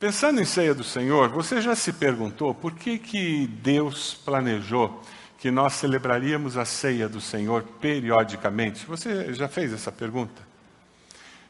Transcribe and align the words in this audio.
Pensando 0.00 0.40
em 0.40 0.46
ceia 0.46 0.74
do 0.74 0.82
Senhor, 0.82 1.28
você 1.28 1.60
já 1.60 1.76
se 1.76 1.92
perguntou 1.92 2.54
por 2.54 2.72
que, 2.72 2.96
que 2.96 3.46
Deus 3.46 4.14
planejou 4.14 4.98
que 5.36 5.50
nós 5.50 5.74
celebraríamos 5.74 6.56
a 6.56 6.64
ceia 6.64 7.06
do 7.06 7.20
Senhor 7.20 7.62
periodicamente? 7.82 8.86
Você 8.86 9.34
já 9.34 9.46
fez 9.46 9.74
essa 9.74 9.92
pergunta? 9.92 10.40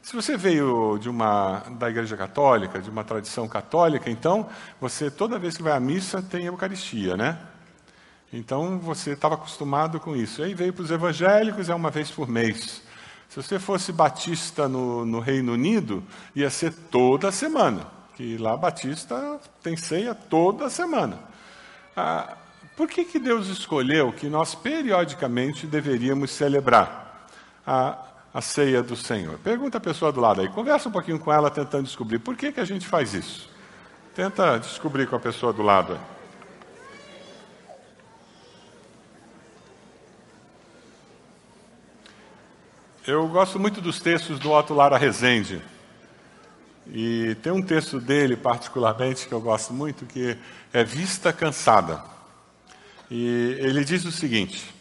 Se 0.02 0.16
você 0.16 0.36
veio 0.36 0.98
de 0.98 1.08
uma 1.08 1.60
da 1.78 1.88
Igreja 1.88 2.16
Católica, 2.16 2.82
de 2.82 2.90
uma 2.90 3.04
tradição 3.04 3.46
católica, 3.46 4.10
então 4.10 4.48
você 4.80 5.12
toda 5.12 5.38
vez 5.38 5.56
que 5.56 5.62
vai 5.62 5.74
à 5.74 5.78
missa 5.78 6.20
tem 6.20 6.46
Eucaristia, 6.46 7.16
né? 7.16 7.38
Então 8.32 8.80
você 8.80 9.12
estava 9.12 9.36
acostumado 9.36 10.00
com 10.00 10.16
isso. 10.16 10.42
Aí 10.42 10.54
veio 10.54 10.72
para 10.72 10.82
os 10.82 10.90
evangélicos 10.90 11.68
é 11.68 11.74
uma 11.74 11.90
vez 11.90 12.10
por 12.10 12.28
mês. 12.28 12.82
Se 13.28 13.36
você 13.36 13.60
fosse 13.60 13.92
batista 13.92 14.68
no, 14.68 15.06
no 15.06 15.20
Reino 15.20 15.52
Unido, 15.52 16.02
ia 16.34 16.50
ser 16.50 16.72
toda 16.90 17.30
semana 17.30 17.99
que 18.20 18.36
lá 18.36 18.54
Batista 18.54 19.40
tem 19.62 19.78
ceia 19.78 20.14
toda 20.14 20.68
semana. 20.68 21.18
Ah, 21.96 22.36
por 22.76 22.86
que, 22.86 23.02
que 23.02 23.18
Deus 23.18 23.48
escolheu 23.48 24.12
que 24.12 24.28
nós 24.28 24.54
periodicamente 24.54 25.66
deveríamos 25.66 26.30
celebrar 26.30 27.26
a, 27.66 27.96
a 28.34 28.42
ceia 28.42 28.82
do 28.82 28.94
Senhor? 28.94 29.38
Pergunta 29.38 29.78
a 29.78 29.80
pessoa 29.80 30.12
do 30.12 30.20
lado 30.20 30.42
aí, 30.42 30.50
conversa 30.50 30.90
um 30.90 30.92
pouquinho 30.92 31.18
com 31.18 31.32
ela 31.32 31.50
tentando 31.50 31.84
descobrir 31.84 32.18
por 32.18 32.36
que, 32.36 32.52
que 32.52 32.60
a 32.60 32.64
gente 32.64 32.86
faz 32.86 33.14
isso. 33.14 33.48
Tenta 34.14 34.58
descobrir 34.58 35.06
com 35.08 35.16
a 35.16 35.20
pessoa 35.20 35.50
do 35.50 35.62
lado 35.62 35.94
aí. 35.94 36.00
Eu 43.06 43.26
gosto 43.28 43.58
muito 43.58 43.80
dos 43.80 43.98
textos 43.98 44.38
do 44.38 44.50
Otto 44.50 44.74
Lara 44.74 44.98
Rezende. 44.98 45.62
E 46.92 47.36
tem 47.36 47.52
um 47.52 47.62
texto 47.62 48.00
dele, 48.00 48.36
particularmente, 48.36 49.28
que 49.28 49.32
eu 49.32 49.40
gosto 49.40 49.72
muito, 49.72 50.04
que 50.06 50.36
é 50.72 50.82
Vista 50.82 51.32
Cansada. 51.32 52.02
E 53.08 53.56
ele 53.60 53.84
diz 53.84 54.04
o 54.04 54.10
seguinte: 54.10 54.74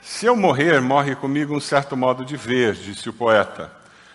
Se 0.00 0.24
eu 0.24 0.34
morrer, 0.34 0.80
morre 0.80 1.14
comigo 1.14 1.54
um 1.54 1.60
certo 1.60 1.96
modo 1.96 2.24
de 2.24 2.36
ver, 2.36 2.74
disse 2.74 3.10
o 3.10 3.12
poeta. 3.12 3.70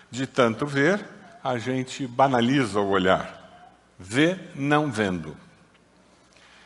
De 0.10 0.26
tanto 0.26 0.66
ver, 0.66 1.06
a 1.44 1.58
gente 1.60 2.08
banaliza 2.08 2.80
o 2.80 2.90
olhar. 2.90 3.72
Vê 4.00 4.38
não 4.56 4.92
vendo. 4.92 5.38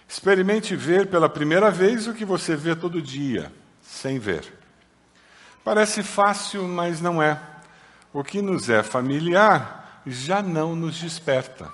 Experimente 0.08 0.76
ver 0.78 1.08
pela 1.08 1.28
primeira 1.28 1.70
vez 1.70 2.08
o 2.08 2.14
que 2.14 2.24
você 2.24 2.56
vê 2.56 2.74
todo 2.74 3.02
dia, 3.02 3.52
sem 3.82 4.18
ver. 4.18 4.46
Parece 5.64 6.04
fácil, 6.04 6.68
mas 6.68 7.02
não 7.02 7.22
é. 7.22 7.40
O 8.14 8.24
que 8.24 8.42
nos 8.42 8.70
é 8.70 8.82
familiar 8.82 9.79
já 10.06 10.42
não 10.42 10.76
nos 10.76 11.00
desperta. 11.00 11.72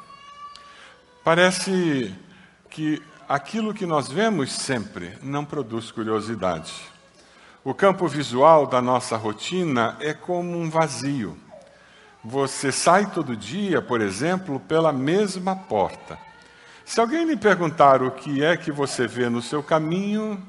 Parece 1.24 2.14
que 2.70 3.02
aquilo 3.28 3.74
que 3.74 3.86
nós 3.86 4.10
vemos 4.10 4.52
sempre 4.52 5.18
não 5.22 5.44
produz 5.44 5.92
curiosidade. 5.92 6.74
O 7.64 7.74
campo 7.74 8.08
visual 8.08 8.68
da 8.68 8.82
nossa 8.82 9.18
rotina 9.18 9.98
é 10.00 10.14
como 10.14 10.58
um 10.58 10.70
vazio. 10.70 11.38
Você 12.24 12.72
sai 12.72 13.12
todo 13.12 13.36
dia, 13.36 13.82
por 13.82 14.02
exemplo, 14.02 14.60
pela 14.60 14.92
mesma 14.92 15.56
porta. 15.56 16.18
Se 16.86 17.00
alguém 17.00 17.26
lhe 17.26 17.36
perguntar 17.36 18.04
o 18.04 18.12
que 18.12 18.44
é 18.44 18.56
que 18.56 18.72
você 18.72 19.08
vê 19.08 19.30
no 19.30 19.42
seu 19.42 19.64
caminho, 19.64 20.42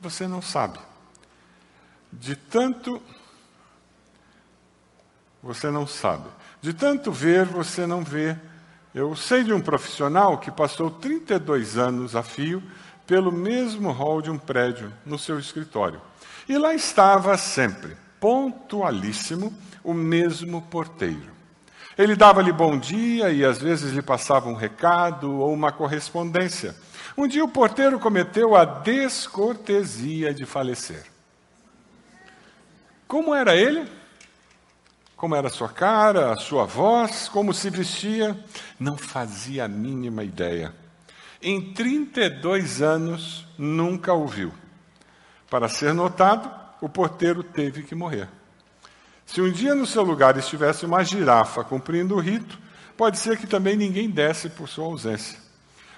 você 0.00 0.26
não 0.26 0.40
sabe. 0.40 0.78
De 2.10 2.34
tanto. 2.34 3.02
Você 5.42 5.70
não 5.70 5.86
sabe. 5.86 6.28
De 6.60 6.74
tanto 6.74 7.10
ver, 7.10 7.46
você 7.46 7.86
não 7.86 8.04
vê. 8.04 8.36
Eu 8.94 9.14
sei 9.16 9.44
de 9.44 9.52
um 9.52 9.60
profissional 9.60 10.38
que 10.38 10.50
passou 10.50 10.90
32 10.90 11.78
anos 11.78 12.14
a 12.14 12.22
fio 12.22 12.62
pelo 13.06 13.32
mesmo 13.32 13.90
hall 13.90 14.20
de 14.20 14.30
um 14.30 14.38
prédio 14.38 14.92
no 15.06 15.18
seu 15.18 15.38
escritório. 15.38 16.00
E 16.48 16.58
lá 16.58 16.74
estava 16.74 17.36
sempre, 17.38 17.96
pontualíssimo, 18.18 19.52
o 19.82 19.94
mesmo 19.94 20.62
porteiro. 20.62 21.30
Ele 21.96 22.16
dava-lhe 22.16 22.52
bom 22.52 22.78
dia 22.78 23.30
e 23.30 23.44
às 23.44 23.58
vezes 23.58 23.92
lhe 23.92 24.02
passava 24.02 24.48
um 24.48 24.54
recado 24.54 25.32
ou 25.38 25.52
uma 25.52 25.72
correspondência. 25.72 26.74
Um 27.16 27.26
dia 27.26 27.44
o 27.44 27.48
porteiro 27.48 27.98
cometeu 27.98 28.56
a 28.56 28.64
descortesia 28.64 30.32
de 30.32 30.46
falecer. 30.46 31.04
Como 33.06 33.34
era 33.34 33.56
ele? 33.56 33.86
Como 35.20 35.36
era 35.36 35.48
a 35.48 35.50
sua 35.50 35.68
cara, 35.68 36.32
a 36.32 36.36
sua 36.36 36.64
voz, 36.64 37.28
como 37.28 37.52
se 37.52 37.68
vestia, 37.68 38.42
não 38.78 38.96
fazia 38.96 39.66
a 39.66 39.68
mínima 39.68 40.24
ideia. 40.24 40.74
Em 41.42 41.74
32 41.74 42.80
anos, 42.80 43.46
nunca 43.58 44.14
o 44.14 44.26
viu. 44.26 44.50
Para 45.50 45.68
ser 45.68 45.92
notado, 45.92 46.50
o 46.80 46.88
porteiro 46.88 47.42
teve 47.42 47.82
que 47.82 47.94
morrer. 47.94 48.30
Se 49.26 49.42
um 49.42 49.52
dia 49.52 49.74
no 49.74 49.84
seu 49.84 50.02
lugar 50.02 50.38
estivesse 50.38 50.86
uma 50.86 51.04
girafa 51.04 51.62
cumprindo 51.62 52.14
o 52.14 52.20
rito, 52.20 52.58
pode 52.96 53.18
ser 53.18 53.36
que 53.36 53.46
também 53.46 53.76
ninguém 53.76 54.08
desse 54.08 54.48
por 54.48 54.70
sua 54.70 54.86
ausência. 54.86 55.38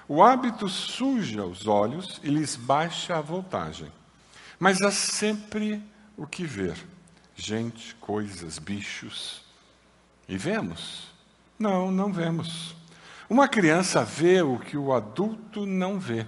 O 0.05 0.21
hábito 0.21 0.67
suja 0.67 1.45
os 1.45 1.65
olhos 1.65 2.19
e 2.25 2.27
lhes 2.27 2.57
baixa 2.57 3.15
a 3.15 3.21
voltagem. 3.21 3.89
Mas 4.59 4.81
há 4.81 4.91
sempre 4.91 5.81
o 6.17 6.27
que 6.27 6.43
ver 6.43 6.75
gente, 7.35 7.95
coisas, 7.95 8.59
bichos. 8.59 9.43
E 10.27 10.37
vemos? 10.37 11.07
Não, 11.57 11.91
não 11.91 12.11
vemos. 12.11 12.75
Uma 13.29 13.47
criança 13.47 14.03
vê 14.03 14.41
o 14.41 14.59
que 14.59 14.77
o 14.77 14.93
adulto 14.93 15.65
não 15.65 15.99
vê. 15.99 16.25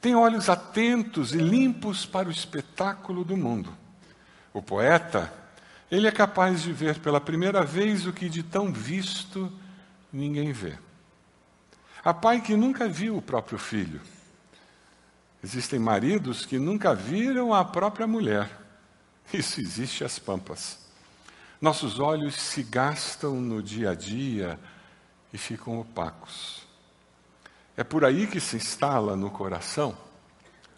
Tem 0.00 0.14
olhos 0.14 0.48
atentos 0.48 1.32
e 1.32 1.38
limpos 1.38 2.06
para 2.06 2.28
o 2.28 2.32
espetáculo 2.32 3.24
do 3.24 3.36
mundo. 3.36 3.72
O 4.52 4.62
poeta, 4.62 5.32
ele 5.90 6.06
é 6.06 6.10
capaz 6.10 6.62
de 6.62 6.72
ver 6.72 6.98
pela 6.98 7.20
primeira 7.20 7.64
vez 7.64 8.06
o 8.06 8.12
que 8.12 8.28
de 8.28 8.42
tão 8.42 8.72
visto 8.72 9.52
ninguém 10.12 10.52
vê. 10.52 10.78
Há 12.04 12.12
pai 12.12 12.40
que 12.40 12.56
nunca 12.56 12.88
viu 12.88 13.16
o 13.16 13.22
próprio 13.22 13.58
filho. 13.58 14.00
Existem 15.42 15.78
maridos 15.78 16.44
que 16.46 16.58
nunca 16.58 16.94
viram 16.94 17.52
a 17.52 17.64
própria 17.64 18.06
mulher. 18.06 18.61
Isso 19.32 19.60
existe 19.60 20.04
às 20.04 20.18
pampas. 20.18 20.78
Nossos 21.60 22.00
olhos 22.00 22.34
se 22.34 22.62
gastam 22.62 23.40
no 23.40 23.62
dia 23.62 23.90
a 23.90 23.94
dia 23.94 24.58
e 25.32 25.38
ficam 25.38 25.78
opacos. 25.78 26.62
É 27.76 27.84
por 27.84 28.04
aí 28.04 28.26
que 28.26 28.40
se 28.40 28.56
instala 28.56 29.16
no 29.16 29.30
coração 29.30 29.96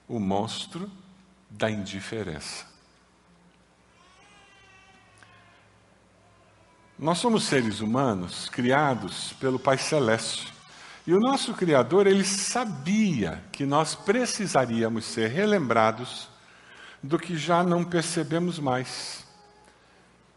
o 0.06 0.20
monstro 0.20 0.90
da 1.50 1.70
indiferença. 1.70 2.66
Nós 6.98 7.18
somos 7.18 7.44
seres 7.44 7.80
humanos 7.80 8.48
criados 8.48 9.32
pelo 9.40 9.58
Pai 9.58 9.78
Celeste. 9.78 10.52
E 11.06 11.12
o 11.12 11.20
nosso 11.20 11.52
Criador, 11.52 12.06
ele 12.06 12.24
sabia 12.24 13.42
que 13.50 13.66
nós 13.66 13.94
precisaríamos 13.94 15.04
ser 15.04 15.28
relembrados 15.28 16.28
do 17.04 17.18
que 17.18 17.36
já 17.36 17.62
não 17.62 17.84
percebemos 17.84 18.58
mais, 18.58 19.26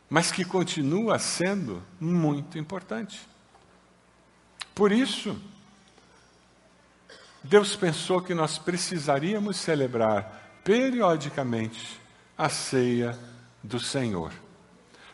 mas 0.09 0.33
que 0.33 0.43
continua 0.43 1.17
sendo 1.17 1.81
muito 1.97 2.57
importante. 2.57 3.25
Por 4.75 4.91
isso, 4.91 5.41
Deus 7.41 7.73
pensou 7.77 8.21
que 8.21 8.33
nós 8.33 8.57
precisaríamos 8.57 9.55
celebrar 9.55 10.59
periodicamente 10.61 12.01
a 12.37 12.49
ceia 12.49 13.17
do 13.63 13.79
Senhor. 13.79 14.33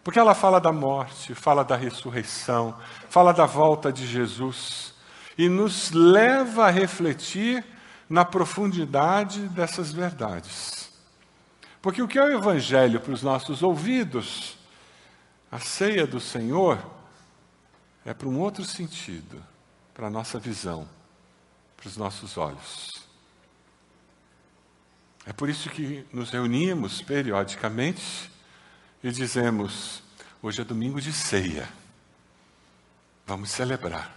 Porque 0.03 0.17
ela 0.17 0.33
fala 0.33 0.59
da 0.59 0.71
morte, 0.71 1.35
fala 1.35 1.63
da 1.63 1.75
ressurreição, 1.75 2.75
fala 3.09 3.31
da 3.31 3.45
volta 3.45 3.93
de 3.93 4.07
Jesus 4.07 4.95
e 5.37 5.47
nos 5.47 5.91
leva 5.91 6.65
a 6.65 6.71
refletir 6.71 7.63
na 8.09 8.25
profundidade 8.25 9.47
dessas 9.49 9.93
verdades. 9.93 10.82
Porque 11.83 12.01
o 12.01 12.07
que 12.07 12.17
é 12.17 12.23
o 12.23 12.31
Evangelho 12.31 13.01
para 13.01 13.11
os 13.11 13.21
nossos 13.21 13.61
ouvidos, 13.61 14.57
a 15.51 15.59
ceia 15.59 16.07
do 16.07 16.17
Senhor, 16.17 16.81
é 18.05 18.13
para 18.13 18.29
um 18.29 18.39
outro 18.39 18.63
sentido, 18.63 19.43
para 19.93 20.07
a 20.07 20.09
nossa 20.09 20.39
visão, 20.39 20.87
para 21.75 21.89
os 21.89 21.97
nossos 21.97 22.37
olhos. 22.37 22.87
É 25.25 25.33
por 25.33 25.49
isso 25.49 25.69
que 25.69 26.07
nos 26.13 26.29
reunimos 26.29 27.01
periodicamente 27.01 28.31
e 29.03 29.11
dizemos: 29.11 30.01
hoje 30.41 30.61
é 30.61 30.63
domingo 30.63 31.01
de 31.01 31.11
ceia, 31.11 31.67
vamos 33.25 33.51
celebrar. 33.51 34.15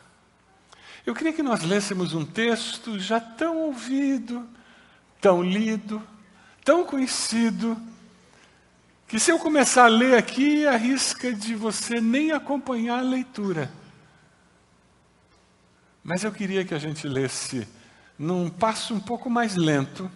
Eu 1.05 1.17
queria 1.17 1.33
que 1.33 1.43
nós 1.43 1.65
lêssemos 1.65 2.15
um 2.15 2.25
texto 2.25 2.97
já 2.97 3.19
tão 3.19 3.59
ouvido, 3.59 4.49
tão 5.21 5.43
lido, 5.43 6.01
tão 6.67 6.85
conhecido 6.85 7.81
que 9.07 9.21
se 9.21 9.31
eu 9.31 9.39
começar 9.39 9.85
a 9.85 9.89
ler 9.89 10.19
aqui, 10.19 10.67
arrisca 10.67 11.33
de 11.33 11.55
você 11.55 12.01
nem 12.01 12.33
acompanhar 12.33 12.99
a 12.99 13.03
leitura. 13.03 13.71
Mas 16.03 16.25
eu 16.25 16.33
queria 16.33 16.65
que 16.65 16.75
a 16.75 16.79
gente 16.79 17.07
lesse 17.07 17.69
num 18.19 18.51
passo 18.51 18.93
um 18.93 18.99
pouco 18.99 19.31
mais 19.31 19.55
lento. 19.55 20.11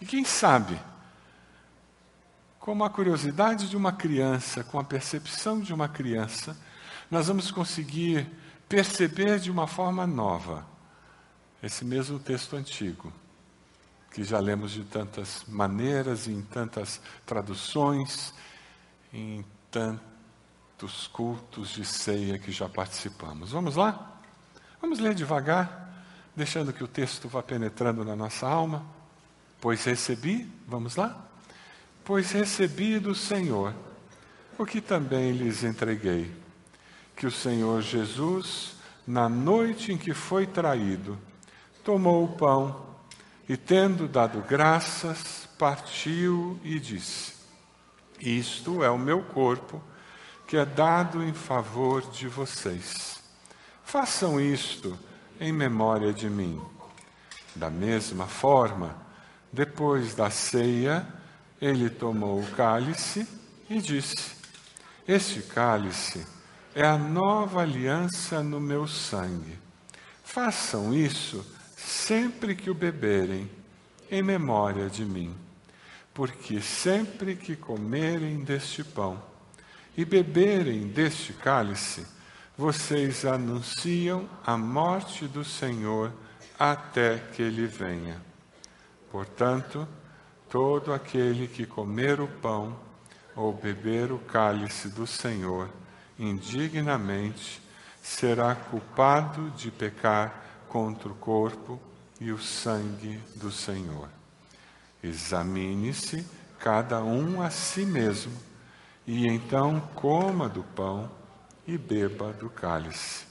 E 0.00 0.06
quem 0.06 0.24
sabe, 0.24 0.80
com 2.58 2.82
a 2.82 2.88
curiosidade 2.88 3.68
de 3.68 3.76
uma 3.76 3.92
criança, 3.92 4.64
com 4.64 4.78
a 4.78 4.84
percepção 4.84 5.60
de 5.60 5.74
uma 5.74 5.86
criança, 5.86 6.56
nós 7.10 7.26
vamos 7.26 7.50
conseguir 7.50 8.26
perceber 8.70 9.38
de 9.38 9.50
uma 9.50 9.66
forma 9.66 10.06
nova 10.06 10.66
esse 11.62 11.84
mesmo 11.84 12.18
texto 12.18 12.56
antigo, 12.56 13.12
que 14.12 14.22
já 14.22 14.38
lemos 14.38 14.72
de 14.72 14.84
tantas 14.84 15.42
maneiras, 15.48 16.28
em 16.28 16.42
tantas 16.42 17.00
traduções, 17.24 18.34
em 19.12 19.44
tantos 19.70 21.06
cultos 21.08 21.70
de 21.70 21.84
ceia 21.84 22.38
que 22.38 22.52
já 22.52 22.68
participamos. 22.68 23.52
Vamos 23.52 23.76
lá? 23.76 24.20
Vamos 24.80 24.98
ler 24.98 25.14
devagar, 25.14 26.04
deixando 26.36 26.72
que 26.72 26.84
o 26.84 26.88
texto 26.88 27.26
vá 27.26 27.42
penetrando 27.42 28.04
na 28.04 28.14
nossa 28.14 28.46
alma. 28.46 28.84
Pois 29.60 29.84
recebi, 29.84 30.50
vamos 30.66 30.96
lá? 30.96 31.24
Pois 32.04 32.32
recebi 32.32 32.98
do 32.98 33.14
Senhor 33.14 33.74
o 34.58 34.66
que 34.66 34.80
também 34.80 35.32
lhes 35.32 35.64
entreguei, 35.64 36.30
que 37.16 37.26
o 37.26 37.30
Senhor 37.30 37.80
Jesus, 37.80 38.74
na 39.06 39.28
noite 39.28 39.90
em 39.90 39.96
que 39.96 40.12
foi 40.12 40.46
traído, 40.46 41.18
tomou 41.82 42.24
o 42.24 42.36
pão 42.36 42.91
e, 43.52 43.56
tendo 43.58 44.08
dado 44.08 44.40
graças, 44.40 45.46
partiu 45.58 46.58
e 46.64 46.80
disse: 46.80 47.34
Isto 48.18 48.82
é 48.82 48.88
o 48.88 48.98
meu 48.98 49.22
corpo, 49.24 49.78
que 50.46 50.56
é 50.56 50.64
dado 50.64 51.22
em 51.22 51.34
favor 51.34 52.00
de 52.00 52.28
vocês. 52.28 53.20
Façam 53.84 54.40
isto 54.40 54.98
em 55.38 55.52
memória 55.52 56.14
de 56.14 56.30
mim. 56.30 56.62
Da 57.54 57.68
mesma 57.68 58.26
forma, 58.26 58.96
depois 59.52 60.14
da 60.14 60.30
ceia, 60.30 61.06
ele 61.60 61.90
tomou 61.90 62.40
o 62.40 62.50
cálice 62.52 63.28
e 63.68 63.82
disse: 63.82 64.32
Este 65.06 65.42
cálice 65.42 66.26
é 66.74 66.86
a 66.86 66.96
nova 66.96 67.60
aliança 67.60 68.42
no 68.42 68.58
meu 68.58 68.88
sangue. 68.88 69.58
Façam 70.24 70.94
isso 70.94 71.44
sempre 71.84 72.54
que 72.54 72.70
o 72.70 72.74
beberem, 72.74 73.50
em 74.10 74.22
memória 74.22 74.88
de 74.88 75.04
mim. 75.04 75.34
Porque 76.14 76.60
sempre 76.60 77.34
que 77.34 77.56
comerem 77.56 78.44
deste 78.44 78.84
pão 78.84 79.22
e 79.96 80.04
beberem 80.04 80.88
deste 80.88 81.32
cálice, 81.32 82.06
vocês 82.56 83.24
anunciam 83.24 84.28
a 84.44 84.56
morte 84.56 85.26
do 85.26 85.44
Senhor 85.44 86.12
até 86.58 87.18
que 87.18 87.42
ele 87.42 87.66
venha. 87.66 88.20
Portanto, 89.10 89.88
todo 90.50 90.92
aquele 90.92 91.48
que 91.48 91.64
comer 91.64 92.20
o 92.20 92.28
pão 92.28 92.78
ou 93.34 93.52
beber 93.52 94.12
o 94.12 94.18
cálice 94.18 94.88
do 94.88 95.06
Senhor 95.06 95.68
indignamente 96.18 97.62
será 98.02 98.54
culpado 98.54 99.50
de 99.50 99.70
pecar 99.70 100.41
contra 100.72 101.10
o 101.10 101.14
corpo 101.14 101.78
e 102.18 102.32
o 102.32 102.38
sangue 102.38 103.20
do 103.36 103.52
Senhor. 103.52 104.08
Examine-se 105.02 106.26
cada 106.58 107.04
um 107.04 107.42
a 107.42 107.50
si 107.50 107.84
mesmo, 107.84 108.32
e 109.06 109.26
então 109.26 109.80
coma 109.94 110.48
do 110.48 110.62
pão 110.62 111.10
e 111.66 111.76
beba 111.76 112.32
do 112.32 112.48
cálice. 112.48 113.26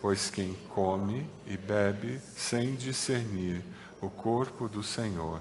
Pois 0.00 0.30
quem 0.30 0.54
come 0.70 1.30
e 1.46 1.56
bebe 1.56 2.18
sem 2.36 2.74
discernir 2.74 3.62
o 4.00 4.10
corpo 4.10 4.68
do 4.68 4.82
Senhor, 4.82 5.40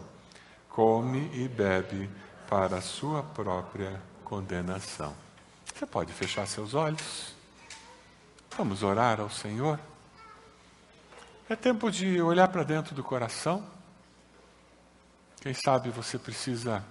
come 0.70 1.32
e 1.34 1.48
bebe 1.48 2.12
para 2.48 2.78
a 2.78 2.82
sua 2.82 3.24
própria 3.24 4.00
condenação. 4.24 5.16
Você 5.74 5.88
pode 5.88 6.14
fechar 6.14 6.46
seus 6.46 6.76
olhos? 6.76 7.34
Vamos 8.56 8.84
orar 8.84 9.20
ao 9.20 9.32
Senhor? 9.32 9.80
É 11.50 11.56
tempo 11.56 11.92
de 11.92 12.22
olhar 12.22 12.48
para 12.48 12.64
dentro 12.64 12.96
do 12.96 13.04
coração. 13.04 13.66
Quem 15.42 15.54
sabe 15.54 15.90
você 15.90 16.18
precisa 16.18 16.84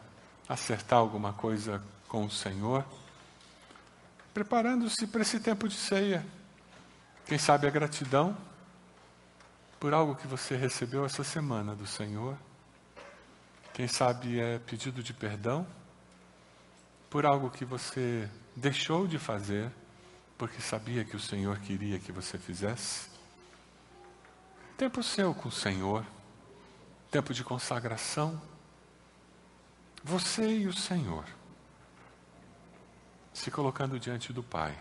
acertar 0.49 0.99
alguma 0.99 1.33
coisa 1.33 1.83
com 2.09 2.25
o 2.25 2.31
Senhor 2.31 2.85
preparando-se 4.33 5.07
para 5.07 5.23
esse 5.23 5.39
tempo 5.41 5.69
de 5.69 5.75
ceia. 5.75 6.25
Quem 7.27 7.39
sabe 7.39 7.67
a 7.67 7.71
gratidão 7.71 8.37
por 9.79 9.93
algo 9.93 10.15
que 10.15 10.27
você 10.27 10.57
recebeu 10.57 11.05
essa 11.05 11.23
semana 11.23 11.75
do 11.75 11.87
Senhor. 11.87 12.37
Quem 13.75 13.87
sabe 13.89 14.41
é 14.41 14.59
pedido 14.59 15.03
de 15.03 15.13
perdão 15.13 15.67
por 17.11 17.27
algo 17.27 17.51
que 17.51 17.65
você 17.65 18.29
deixou 18.57 19.07
de 19.07 19.19
fazer 19.19 19.71
porque 20.39 20.61
sabia 20.61 21.05
que 21.05 21.15
o 21.15 21.21
Senhor 21.21 21.59
queria 21.61 21.99
que 21.99 22.11
você 22.11 22.39
fizesse. 22.39 23.12
Tempo 24.83 25.01
seu 25.01 25.33
com 25.33 25.49
o 25.49 25.53
Senhor, 25.53 26.05
tempo 27.09 27.33
de 27.33 27.45
consagração. 27.45 28.43
Você 30.03 30.59
e 30.59 30.67
o 30.67 30.73
Senhor 30.73 31.25
se 33.33 33.49
colocando 33.49 33.97
diante 34.01 34.33
do 34.33 34.43
Pai. 34.43 34.77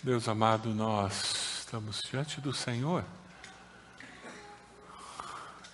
Deus 0.00 0.28
amado, 0.28 0.72
nós 0.72 1.58
estamos 1.58 2.02
diante 2.08 2.40
do 2.40 2.54
Senhor 2.54 3.04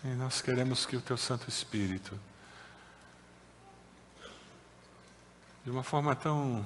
e 0.02 0.08
nós 0.14 0.40
queremos 0.40 0.86
que 0.86 0.96
o 0.96 1.02
Teu 1.02 1.18
Santo 1.18 1.46
Espírito, 1.46 2.18
de 5.66 5.70
uma 5.72 5.82
forma 5.82 6.14
tão, 6.14 6.64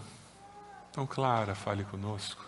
tão 0.93 1.07
clara, 1.07 1.55
fale 1.55 1.85
conosco. 1.85 2.45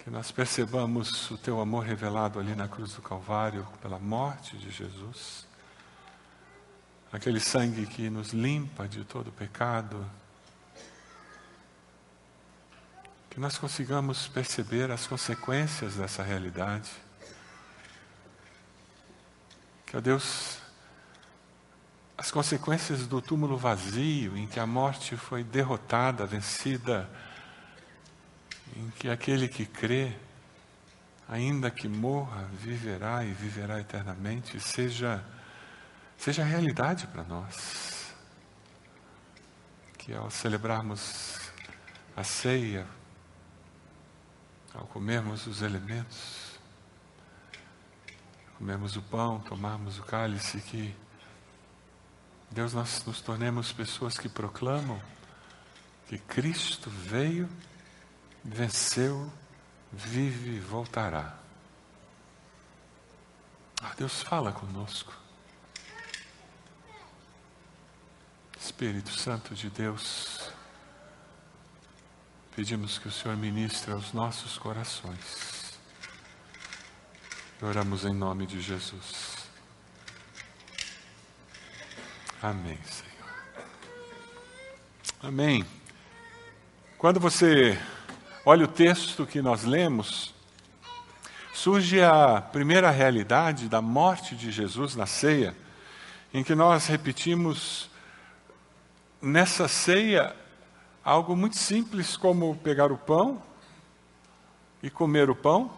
Que 0.00 0.10
nós 0.10 0.30
percebamos 0.30 1.30
o 1.30 1.38
teu 1.38 1.58
amor 1.62 1.86
revelado 1.86 2.38
ali 2.38 2.54
na 2.54 2.68
cruz 2.68 2.92
do 2.92 3.00
Calvário, 3.00 3.66
pela 3.80 3.98
morte 3.98 4.58
de 4.58 4.70
Jesus, 4.70 5.46
aquele 7.10 7.40
sangue 7.40 7.86
que 7.86 8.10
nos 8.10 8.34
limpa 8.34 8.86
de 8.86 9.02
todo 9.02 9.32
pecado, 9.32 10.04
que 13.30 13.40
nós 13.40 13.56
consigamos 13.56 14.28
perceber 14.28 14.90
as 14.90 15.06
consequências 15.06 15.94
dessa 15.94 16.22
realidade. 16.22 16.90
Que, 19.86 19.96
ó 19.96 20.00
Deus, 20.02 20.58
as 22.18 22.32
consequências 22.32 23.06
do 23.06 23.22
túmulo 23.22 23.56
vazio, 23.56 24.36
em 24.36 24.44
que 24.44 24.58
a 24.58 24.66
morte 24.66 25.16
foi 25.16 25.44
derrotada, 25.44 26.26
vencida, 26.26 27.08
em 28.76 28.90
que 28.98 29.08
aquele 29.08 29.46
que 29.46 29.64
crê, 29.64 30.16
ainda 31.28 31.70
que 31.70 31.86
morra, 31.86 32.48
viverá 32.54 33.24
e 33.24 33.32
viverá 33.32 33.80
eternamente, 33.80 34.58
seja, 34.58 35.24
seja 36.16 36.42
realidade 36.42 37.06
para 37.06 37.22
nós. 37.22 38.12
Que 39.96 40.12
ao 40.12 40.28
celebrarmos 40.28 41.38
a 42.16 42.24
ceia, 42.24 42.84
ao 44.74 44.88
comermos 44.88 45.46
os 45.46 45.62
elementos, 45.62 46.58
comermos 48.58 48.96
o 48.96 49.02
pão, 49.02 49.38
tomarmos 49.38 50.00
o 50.00 50.02
cálice, 50.02 50.60
que 50.62 50.96
Deus 52.50 52.72
nós 52.72 53.04
nos 53.04 53.20
tornemos 53.20 53.72
pessoas 53.72 54.16
que 54.16 54.28
proclamam 54.28 55.00
que 56.08 56.18
Cristo 56.18 56.88
veio 56.88 57.48
venceu, 58.42 59.30
vive 59.92 60.56
e 60.56 60.60
voltará. 60.60 61.36
Ah, 63.82 63.92
Deus 63.96 64.22
fala 64.22 64.52
conosco. 64.52 65.12
Espírito 68.58 69.10
Santo 69.10 69.54
de 69.54 69.70
Deus, 69.70 70.50
pedimos 72.56 72.98
que 72.98 73.08
o 73.08 73.12
Senhor 73.12 73.36
ministre 73.36 73.92
aos 73.92 74.12
nossos 74.12 74.58
corações. 74.58 75.78
Oramos 77.60 78.04
em 78.04 78.14
nome 78.14 78.46
de 78.46 78.60
Jesus. 78.60 79.37
Amém, 82.42 82.78
Senhor. 82.84 83.08
Amém. 85.22 85.64
Quando 86.96 87.20
você 87.20 87.78
Olha 88.50 88.64
o 88.64 88.68
texto 88.68 89.26
que 89.26 89.42
nós 89.42 89.64
lemos 89.64 90.32
surge 91.52 92.00
a 92.00 92.40
primeira 92.40 92.90
realidade 92.90 93.68
da 93.68 93.82
morte 93.82 94.34
de 94.34 94.50
Jesus 94.50 94.96
na 94.96 95.04
ceia, 95.04 95.54
em 96.32 96.42
que 96.42 96.54
nós 96.54 96.86
repetimos 96.86 97.90
nessa 99.20 99.68
ceia 99.68 100.34
algo 101.04 101.36
muito 101.36 101.56
simples 101.56 102.16
como 102.16 102.56
pegar 102.56 102.90
o 102.90 102.96
pão 102.96 103.42
e 104.82 104.88
comer 104.88 105.28
o 105.28 105.36
pão, 105.36 105.70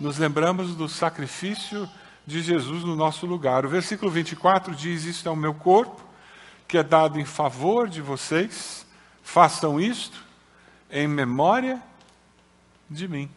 nos 0.00 0.16
lembramos 0.16 0.74
do 0.74 0.88
sacrifício 0.88 1.86
de 2.26 2.42
Jesus 2.42 2.82
no 2.82 2.96
nosso 2.96 3.24
lugar. 3.24 3.64
O 3.64 3.68
versículo 3.68 4.10
24 4.10 4.74
diz: 4.74 5.04
Isto 5.04 5.28
é 5.28 5.32
o 5.32 5.36
meu 5.36 5.54
corpo, 5.54 6.02
que 6.66 6.76
é 6.76 6.82
dado 6.82 7.20
em 7.20 7.24
favor 7.24 7.88
de 7.88 8.02
vocês, 8.02 8.84
façam 9.22 9.80
isto 9.80 10.24
em 10.90 11.06
memória 11.06 11.80
de 12.90 13.06
mim. 13.06 13.30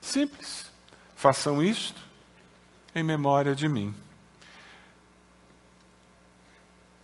Simples. 0.00 0.70
Façam 1.14 1.62
isto 1.62 2.00
em 2.94 3.02
memória 3.02 3.54
de 3.54 3.68
mim. 3.68 3.94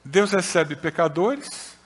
Deus 0.05 0.33
recebe 0.33 0.75
pecadores, 0.75 1.77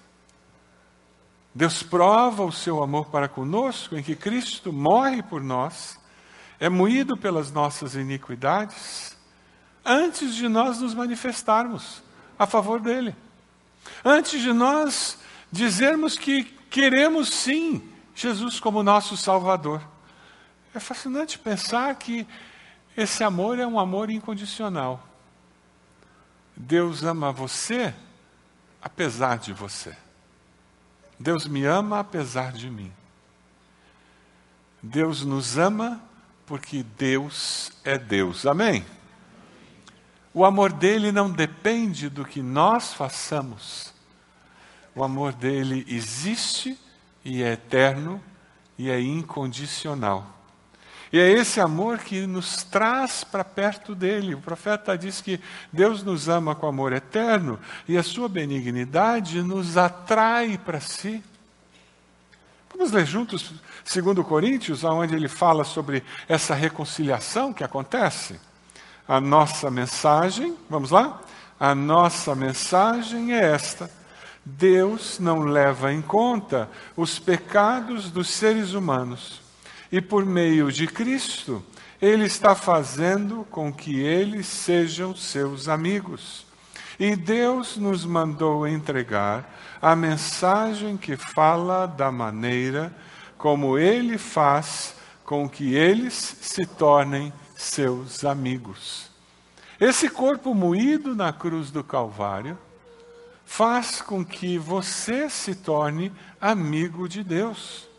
Deus 1.55 1.83
prova 1.83 2.45
o 2.45 2.53
seu 2.53 2.83
amor 2.83 3.07
para 3.07 3.29
conosco, 3.29 3.97
em 3.97 4.03
que 4.03 4.17
Cristo 4.17 4.73
morre 4.73 5.23
por 5.23 5.43
nós, 5.43 5.99
é 6.63 6.69
moído 6.69 7.17
pelas 7.17 7.51
nossas 7.51 7.97
iniquidades, 7.97 9.17
antes 9.85 10.33
de 10.33 10.47
nós 10.47 10.79
nos 10.81 10.95
manifestarmos 10.95 12.05
a 12.39 12.47
favor 12.47 12.79
dele. 12.79 13.17
Antes 14.05 14.41
de 14.41 14.53
nós 14.53 15.19
dizermos 15.51 16.17
que 16.17 16.45
queremos 16.71 17.31
sim 17.31 17.83
Jesus 18.15 18.61
como 18.61 18.81
nosso 18.81 19.17
Salvador. 19.17 19.83
É 20.73 20.79
fascinante 20.79 21.37
pensar 21.37 21.97
que 21.97 22.25
esse 22.97 23.25
amor 23.25 23.59
é 23.59 23.67
um 23.67 23.81
amor 23.81 24.09
incondicional. 24.09 25.05
Deus 26.57 27.03
ama 27.03 27.33
você 27.33 27.93
apesar 28.81 29.37
de 29.37 29.53
você. 29.53 29.97
Deus 31.19 31.45
me 31.45 31.65
ama 31.65 31.99
apesar 31.99 32.53
de 32.53 32.71
mim. 32.71 32.93
Deus 34.81 35.25
nos 35.25 35.59
ama 35.59 36.01
porque 36.47 36.83
Deus 36.99 37.73
é 37.85 37.99
Deus. 37.99 38.47
Amém? 38.47 38.85
O 40.35 40.45
amor 40.45 40.73
dele 40.73 41.13
não 41.13 41.31
depende 41.31 42.09
do 42.09 42.25
que 42.25 42.41
nós 42.43 42.95
façamos. 42.95 43.93
O 44.95 45.05
amor 45.05 45.33
dele 45.33 45.85
existe 45.89 46.79
e 47.25 47.43
é 47.43 47.53
eterno 47.53 48.23
e 48.79 48.91
é 48.91 49.01
incondicional. 49.01 50.39
E 51.13 51.19
é 51.19 51.31
esse 51.31 51.61
amor 51.61 51.99
que 51.99 52.27
nos 52.27 52.63
traz 52.63 53.23
para 53.23 53.45
perto 53.45 53.95
dele. 53.95 54.35
O 54.35 54.41
profeta 54.41 54.97
diz 54.97 55.21
que 55.21 55.39
Deus 55.71 56.03
nos 56.03 56.27
ama 56.27 56.55
com 56.55 56.67
amor 56.67 56.93
eterno 56.93 57.61
e 57.87 57.99
a 57.99 58.03
sua 58.03 58.29
benignidade 58.31 59.43
nos 59.43 59.77
atrai 59.77 60.57
para 60.57 60.81
si. 60.81 61.23
Vamos 62.71 62.93
ler 62.93 63.05
juntos 63.05 63.53
2 63.85 64.27
Coríntios, 64.27 64.85
onde 64.85 65.15
ele 65.15 65.29
fala 65.29 65.65
sobre 65.65 66.03
essa 66.29 66.55
reconciliação 66.55 67.53
que 67.53 67.65
acontece? 67.65 68.39
A 69.07 69.21
nossa 69.21 69.71
mensagem, 69.71 70.57
vamos 70.71 70.91
lá? 70.91 71.21
A 71.59 71.75
nossa 71.75 72.35
mensagem 72.35 73.35
é 73.35 73.53
esta: 73.53 73.91
Deus 74.45 75.19
não 75.19 75.41
leva 75.41 75.93
em 75.93 76.03
conta 76.03 76.69
os 76.97 77.19
pecados 77.19 78.11
dos 78.11 78.29
seres 78.29 78.73
humanos 78.73 79.43
e 79.93 80.01
por 80.01 80.25
meio 80.25 80.73
de 80.73 80.87
Cristo, 80.87 81.63
Ele 82.01 82.25
está 82.25 82.55
fazendo 82.55 83.47
com 83.51 83.71
que 83.71 84.01
eles 84.01 84.47
sejam 84.47 85.15
seus 85.15 85.69
amigos. 85.69 86.47
E 86.99 87.15
Deus 87.15 87.77
nos 87.77 88.05
mandou 88.05 88.67
entregar 88.67 89.55
a 89.83 89.95
mensagem 89.95 90.97
que 90.97 91.17
fala 91.17 91.87
da 91.87 92.11
maneira 92.11 92.93
como 93.43 93.77
Ele 93.77 94.17
faz 94.17 94.95
com 95.25 95.49
que 95.49 95.75
eles 95.75 96.15
se 96.41 96.65
tornem 96.65 97.33
seus 97.57 98.25
amigos. 98.25 99.11
Esse 99.81 100.09
corpo 100.09 100.55
moído 100.55 101.15
na 101.17 101.33
cruz 101.33 101.71
do 101.71 101.83
Calvário 101.83 102.57
faz 103.45 104.01
com 104.01 104.25
que 104.25 104.57
você 104.57 105.29
se 105.29 105.57
torne 105.57 106.13
amigo 106.41 107.09
de 107.09 107.25
Deus 107.25 107.91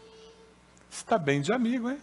está 0.94 1.18
bem 1.18 1.42
de 1.42 1.52
amigo, 1.52 1.90
hein? 1.90 1.98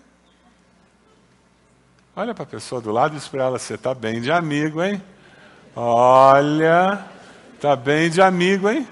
Olha 2.15 2.35
para 2.35 2.43
a 2.43 2.47
pessoa 2.47 2.81
do 2.81 2.91
lado 2.91 3.15
e 3.15 3.19
diz 3.19 3.29
para 3.29 3.45
ela: 3.45 3.59
Você 3.59 3.75
está 3.75 3.95
bem 3.95 4.21
de 4.21 4.31
amigo, 4.31 4.83
hein? 4.83 5.01
Olha, 5.75 7.07
está 7.55 7.77
bem 7.77 8.11
de 8.11 8.21
amigo, 8.21 8.69
hein? 8.69 8.87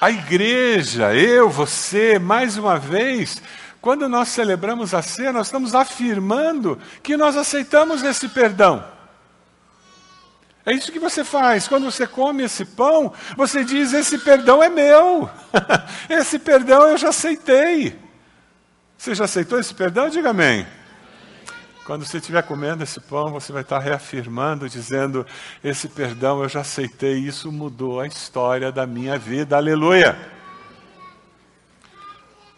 A 0.00 0.10
igreja, 0.10 1.14
eu, 1.14 1.50
você, 1.50 2.18
mais 2.18 2.56
uma 2.56 2.78
vez, 2.78 3.42
quando 3.82 4.08
nós 4.08 4.28
celebramos 4.28 4.94
a 4.94 5.02
ceia, 5.02 5.32
nós 5.32 5.48
estamos 5.48 5.74
afirmando 5.74 6.78
que 7.02 7.18
nós 7.18 7.36
aceitamos 7.36 8.02
esse 8.02 8.28
perdão. 8.28 8.82
É 10.64 10.72
isso 10.72 10.90
que 10.90 10.98
você 10.98 11.22
faz. 11.22 11.68
Quando 11.68 11.84
você 11.84 12.06
come 12.06 12.44
esse 12.44 12.64
pão, 12.64 13.12
você 13.36 13.62
diz: 13.62 13.92
Esse 13.92 14.18
perdão 14.18 14.62
é 14.62 14.68
meu. 14.68 15.28
esse 16.08 16.38
perdão 16.38 16.88
eu 16.88 16.96
já 16.96 17.08
aceitei. 17.08 17.98
Você 18.96 19.14
já 19.14 19.24
aceitou 19.24 19.58
esse 19.58 19.74
perdão? 19.74 20.08
Diga 20.08 20.30
amém. 20.30 20.66
Quando 21.90 22.06
você 22.06 22.18
estiver 22.18 22.40
comendo 22.44 22.84
esse 22.84 23.00
pão, 23.00 23.32
você 23.32 23.52
vai 23.52 23.62
estar 23.62 23.80
reafirmando, 23.80 24.68
dizendo: 24.68 25.26
Esse 25.60 25.88
perdão 25.88 26.40
eu 26.40 26.48
já 26.48 26.60
aceitei, 26.60 27.14
isso 27.14 27.50
mudou 27.50 27.98
a 27.98 28.06
história 28.06 28.70
da 28.70 28.86
minha 28.86 29.18
vida. 29.18 29.56
Aleluia. 29.56 30.16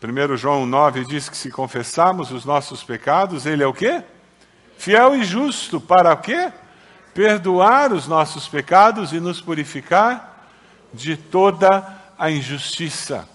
1 0.04 0.36
João 0.36 0.66
9 0.66 1.06
diz 1.06 1.30
que 1.30 1.36
se 1.38 1.50
confessarmos 1.50 2.30
os 2.30 2.44
nossos 2.44 2.84
pecados, 2.84 3.46
ele 3.46 3.62
é 3.62 3.66
o 3.66 3.72
quê? 3.72 4.04
Fiel 4.76 5.14
e 5.14 5.24
justo 5.24 5.80
para 5.80 6.12
o 6.12 6.18
quê? 6.18 6.52
perdoar 7.14 7.90
os 7.90 8.06
nossos 8.06 8.46
pecados 8.46 9.14
e 9.14 9.18
nos 9.18 9.40
purificar 9.40 10.46
de 10.92 11.16
toda 11.16 11.82
a 12.18 12.30
injustiça. 12.30 13.26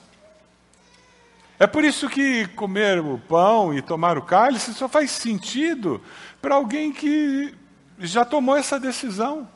É 1.59 1.65
por 1.65 1.83
isso 1.83 2.07
que 2.07 2.47
comer 2.49 2.99
o 2.99 3.17
pão 3.17 3.73
e 3.73 3.81
tomar 3.81 4.17
o 4.17 4.21
cálice 4.21 4.73
só 4.73 4.87
faz 4.87 5.09
sentido 5.09 6.01
para 6.39 6.55
alguém 6.55 6.91
que 6.91 7.55
já 7.97 8.23
tomou 8.23 8.55
essa 8.55 8.79
decisão. 8.79 9.47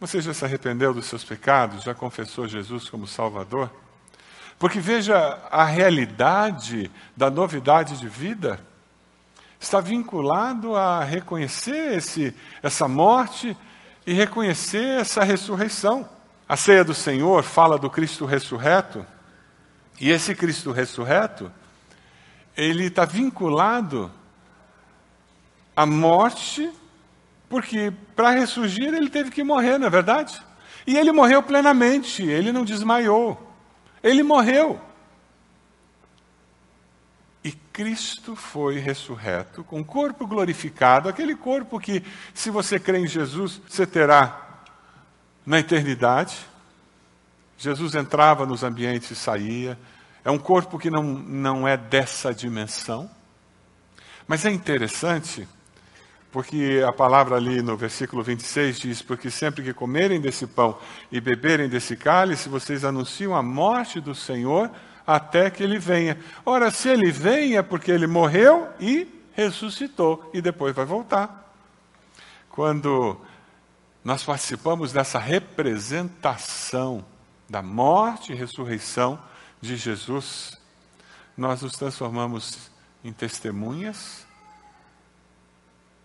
Você 0.00 0.20
já 0.20 0.32
se 0.32 0.44
arrependeu 0.44 0.94
dos 0.94 1.06
seus 1.06 1.24
pecados? 1.24 1.84
Já 1.84 1.94
confessou 1.94 2.48
Jesus 2.48 2.88
como 2.88 3.06
Salvador? 3.06 3.70
Porque 4.58 4.80
veja 4.80 5.38
a 5.50 5.64
realidade 5.64 6.90
da 7.14 7.30
novidade 7.30 7.98
de 7.98 8.08
vida 8.08 8.58
está 9.60 9.80
vinculado 9.80 10.76
a 10.76 11.04
reconhecer 11.04 11.96
esse, 11.96 12.34
essa 12.62 12.88
morte 12.88 13.56
e 14.06 14.12
reconhecer 14.14 15.00
essa 15.00 15.22
ressurreição. 15.24 16.08
A 16.48 16.56
ceia 16.56 16.84
do 16.84 16.94
Senhor 16.94 17.42
fala 17.42 17.76
do 17.76 17.90
Cristo 17.90 18.24
ressurreto, 18.24 19.04
e 20.00 20.10
esse 20.10 20.34
Cristo 20.34 20.70
ressurreto, 20.70 21.50
ele 22.56 22.84
está 22.84 23.04
vinculado 23.04 24.10
à 25.74 25.84
morte, 25.84 26.70
porque 27.48 27.92
para 28.14 28.30
ressurgir 28.30 28.94
ele 28.94 29.10
teve 29.10 29.30
que 29.30 29.42
morrer, 29.42 29.78
não 29.78 29.88
é 29.88 29.90
verdade? 29.90 30.40
E 30.86 30.96
ele 30.96 31.10
morreu 31.10 31.42
plenamente, 31.42 32.22
ele 32.22 32.52
não 32.52 32.64
desmaiou, 32.64 33.52
ele 34.02 34.22
morreu. 34.22 34.80
E 37.42 37.50
Cristo 37.50 38.36
foi 38.36 38.78
ressurreto 38.78 39.64
com 39.64 39.84
corpo 39.84 40.26
glorificado, 40.26 41.08
aquele 41.08 41.34
corpo 41.34 41.80
que, 41.80 42.04
se 42.32 42.50
você 42.50 42.78
crê 42.78 42.98
em 42.98 43.06
Jesus, 43.06 43.60
você 43.68 43.84
terá 43.84 44.45
na 45.46 45.60
eternidade. 45.60 46.36
Jesus 47.56 47.94
entrava 47.94 48.44
nos 48.44 48.64
ambientes 48.64 49.10
e 49.12 49.16
saía. 49.16 49.78
É 50.24 50.30
um 50.30 50.38
corpo 50.38 50.78
que 50.78 50.90
não, 50.90 51.04
não 51.04 51.68
é 51.68 51.76
dessa 51.76 52.34
dimensão. 52.34 53.08
Mas 54.26 54.44
é 54.44 54.50
interessante, 54.50 55.46
porque 56.32 56.84
a 56.86 56.92
palavra 56.92 57.36
ali 57.36 57.62
no 57.62 57.76
versículo 57.76 58.24
26 58.24 58.80
diz: 58.80 59.02
Porque 59.02 59.30
sempre 59.30 59.62
que 59.62 59.72
comerem 59.72 60.20
desse 60.20 60.48
pão 60.48 60.76
e 61.12 61.20
beberem 61.20 61.68
desse 61.68 61.96
cálice, 61.96 62.48
vocês 62.48 62.84
anunciam 62.84 63.36
a 63.36 63.42
morte 63.42 64.00
do 64.00 64.14
Senhor 64.14 64.68
até 65.06 65.48
que 65.48 65.62
ele 65.62 65.78
venha. 65.78 66.18
Ora, 66.44 66.72
se 66.72 66.88
ele 66.88 67.12
vem 67.12 67.56
é 67.56 67.62
porque 67.62 67.92
ele 67.92 68.08
morreu 68.08 68.68
e 68.80 69.06
ressuscitou 69.32 70.28
e 70.34 70.42
depois 70.42 70.74
vai 70.74 70.84
voltar. 70.84 71.54
Quando 72.50 73.20
nós 74.06 74.22
participamos 74.22 74.92
dessa 74.92 75.18
representação 75.18 77.04
da 77.50 77.60
morte 77.60 78.32
e 78.32 78.36
ressurreição 78.36 79.20
de 79.60 79.76
Jesus, 79.76 80.56
nós 81.36 81.62
nos 81.62 81.72
transformamos 81.72 82.70
em 83.02 83.12
testemunhas 83.12 84.24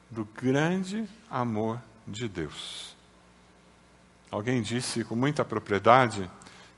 do 0.10 0.26
grande 0.26 1.08
amor 1.30 1.80
de 2.08 2.28
Deus. 2.28 2.96
Alguém 4.32 4.64
disse 4.64 5.04
com 5.04 5.16
muita 5.16 5.46
propriedade 5.46 6.28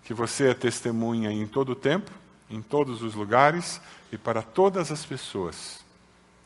que 0.04 0.14
você 0.14 0.50
é 0.50 0.54
testemunha 0.54 1.32
em 1.32 1.48
todo 1.48 1.70
o 1.70 1.76
tempo, 1.76 2.12
em 2.50 2.62
todos 2.62 3.02
os 3.02 3.16
lugares 3.16 3.80
e 4.12 4.18
para 4.18 4.42
todas 4.42 4.92
as 4.92 5.06
pessoas. 5.06 5.86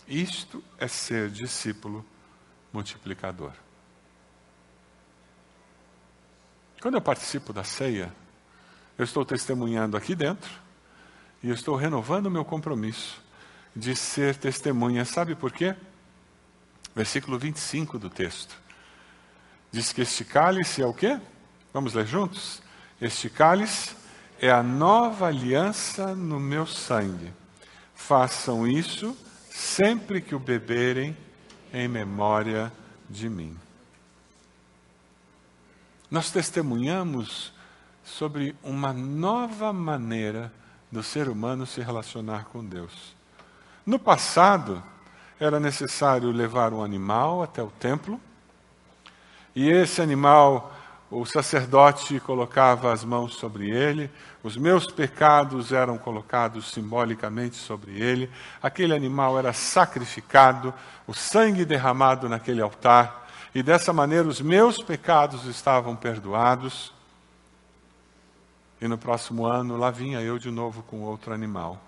Isto 0.07 0.63
é 0.77 0.87
ser 0.87 1.31
discípulo 1.31 2.05
multiplicador. 2.71 3.53
Quando 6.81 6.95
eu 6.95 7.01
participo 7.01 7.51
da 7.51 7.63
ceia, 7.63 8.13
eu 8.97 9.03
estou 9.03 9.25
testemunhando 9.25 9.97
aqui 9.97 10.15
dentro 10.15 10.51
e 11.41 11.49
eu 11.49 11.55
estou 11.55 11.75
renovando 11.75 12.27
o 12.27 12.31
meu 12.31 12.45
compromisso 12.45 13.21
de 13.75 13.95
ser 13.95 14.35
testemunha. 14.35 15.03
Sabe 15.03 15.35
por 15.35 15.51
quê? 15.51 15.75
Versículo 16.95 17.37
25 17.37 17.97
do 17.97 18.09
texto. 18.09 18.57
Diz 19.71 19.91
que 19.91 20.01
este 20.01 20.23
cálice 20.23 20.81
é 20.81 20.85
o 20.85 20.93
quê? 20.93 21.19
Vamos 21.73 21.93
ler 21.93 22.05
juntos? 22.05 22.61
Este 23.01 23.29
cálice 23.29 23.95
é 24.39 24.49
a 24.49 24.61
nova 24.63 25.27
aliança 25.27 26.15
no 26.15 26.39
meu 26.39 26.65
sangue. 26.65 27.33
Façam 27.95 28.67
isso 28.67 29.17
sempre 29.49 30.21
que 30.21 30.35
o 30.35 30.39
beberem 30.39 31.17
em 31.73 31.87
memória 31.87 32.71
de 33.09 33.29
mim. 33.29 33.57
Nós 36.09 36.31
testemunhamos 36.31 37.51
sobre 38.01 38.55
uma 38.63 38.93
nova 38.93 39.73
maneira 39.73 40.51
do 40.89 41.03
ser 41.03 41.27
humano 41.27 41.65
se 41.65 41.81
relacionar 41.81 42.45
com 42.45 42.63
Deus. 42.63 43.13
No 43.85 43.99
passado, 43.99 44.81
era 45.37 45.59
necessário 45.59 46.31
levar 46.31 46.73
um 46.73 46.81
animal 46.81 47.43
até 47.43 47.61
o 47.61 47.67
templo, 47.67 48.19
e 49.53 49.69
esse 49.69 50.01
animal, 50.01 50.73
o 51.11 51.25
sacerdote 51.25 52.19
colocava 52.21 52.93
as 52.93 53.03
mãos 53.03 53.35
sobre 53.35 53.69
ele, 53.69 54.09
os 54.41 54.55
meus 54.55 54.85
pecados 54.85 55.73
eram 55.73 55.97
colocados 55.97 56.71
simbolicamente 56.71 57.57
sobre 57.57 57.99
ele, 57.99 58.31
aquele 58.63 58.93
animal 58.95 59.37
era 59.37 59.51
sacrificado, 59.51 60.73
o 61.05 61.13
sangue 61.13 61.65
derramado 61.65 62.29
naquele 62.29 62.61
altar, 62.61 63.26
e 63.57 63.63
dessa 63.63 63.91
maneira 63.91 64.27
os 64.27 64.39
meus 64.39 64.77
pecados 64.83 65.45
estavam 65.45 65.95
perdoados. 65.95 66.93
E 68.79 68.87
no 68.87 68.99
próximo 68.99 69.47
ano 69.47 69.75
lá 69.75 69.89
vinha 69.89 70.21
eu 70.21 70.37
de 70.37 70.51
novo 70.51 70.83
com 70.83 71.01
outro 71.01 71.33
animal. 71.33 71.81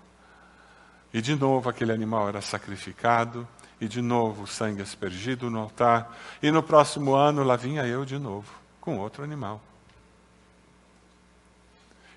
E 1.14 1.22
de 1.22 1.36
novo 1.36 1.68
aquele 1.68 1.92
animal 1.92 2.28
era 2.28 2.40
sacrificado, 2.40 3.46
e 3.80 3.86
de 3.86 4.02
novo 4.02 4.42
o 4.42 4.46
sangue 4.48 4.82
aspergido 4.82 5.48
no 5.48 5.60
altar. 5.60 6.12
E 6.42 6.50
no 6.50 6.60
próximo 6.60 7.14
ano 7.14 7.44
lá 7.44 7.54
vinha 7.54 7.86
eu 7.86 8.04
de 8.04 8.18
novo 8.18 8.52
com 8.80 8.98
outro 8.98 9.22
animal. 9.22 9.62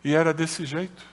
E 0.03 0.15
era 0.15 0.33
desse 0.33 0.65
jeito. 0.65 1.05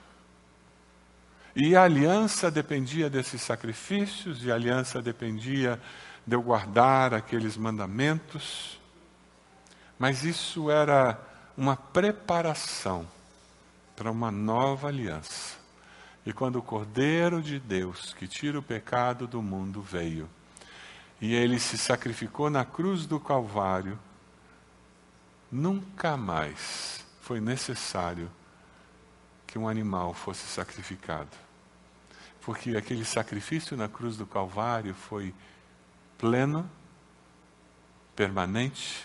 E 1.55 1.75
a 1.75 1.83
aliança 1.83 2.49
dependia 2.49 3.07
desses 3.07 3.43
sacrifícios, 3.43 4.43
e 4.43 4.51
a 4.51 4.55
aliança 4.55 4.99
dependia 4.99 5.79
de 6.25 6.35
eu 6.35 6.41
guardar 6.41 7.13
aqueles 7.13 7.57
mandamentos. 7.57 8.79
Mas 9.97 10.23
isso 10.23 10.69
era 10.69 11.19
uma 11.57 11.75
preparação 11.75 13.07
para 13.95 14.11
uma 14.11 14.31
nova 14.31 14.87
aliança. 14.87 15.59
E 16.25 16.31
quando 16.31 16.57
o 16.57 16.61
Cordeiro 16.61 17.41
de 17.41 17.59
Deus, 17.59 18.13
que 18.13 18.27
tira 18.27 18.57
o 18.59 18.63
pecado 18.63 19.27
do 19.27 19.41
mundo, 19.41 19.81
veio, 19.81 20.29
e 21.19 21.33
ele 21.33 21.59
se 21.59 21.77
sacrificou 21.77 22.49
na 22.49 22.65
cruz 22.65 23.05
do 23.05 23.19
Calvário, 23.19 23.97
nunca 25.51 26.17
mais 26.17 27.05
foi 27.21 27.39
necessário 27.39 28.29
que 29.45 29.59
um 29.59 29.67
animal 29.67 30.13
fosse 30.13 30.47
sacrificado. 30.47 31.29
Porque 32.41 32.75
aquele 32.75 33.05
sacrifício 33.05 33.77
na 33.77 33.87
cruz 33.87 34.17
do 34.17 34.25
Calvário 34.25 34.95
foi 34.95 35.33
pleno, 36.21 36.69
permanente, 38.15 39.03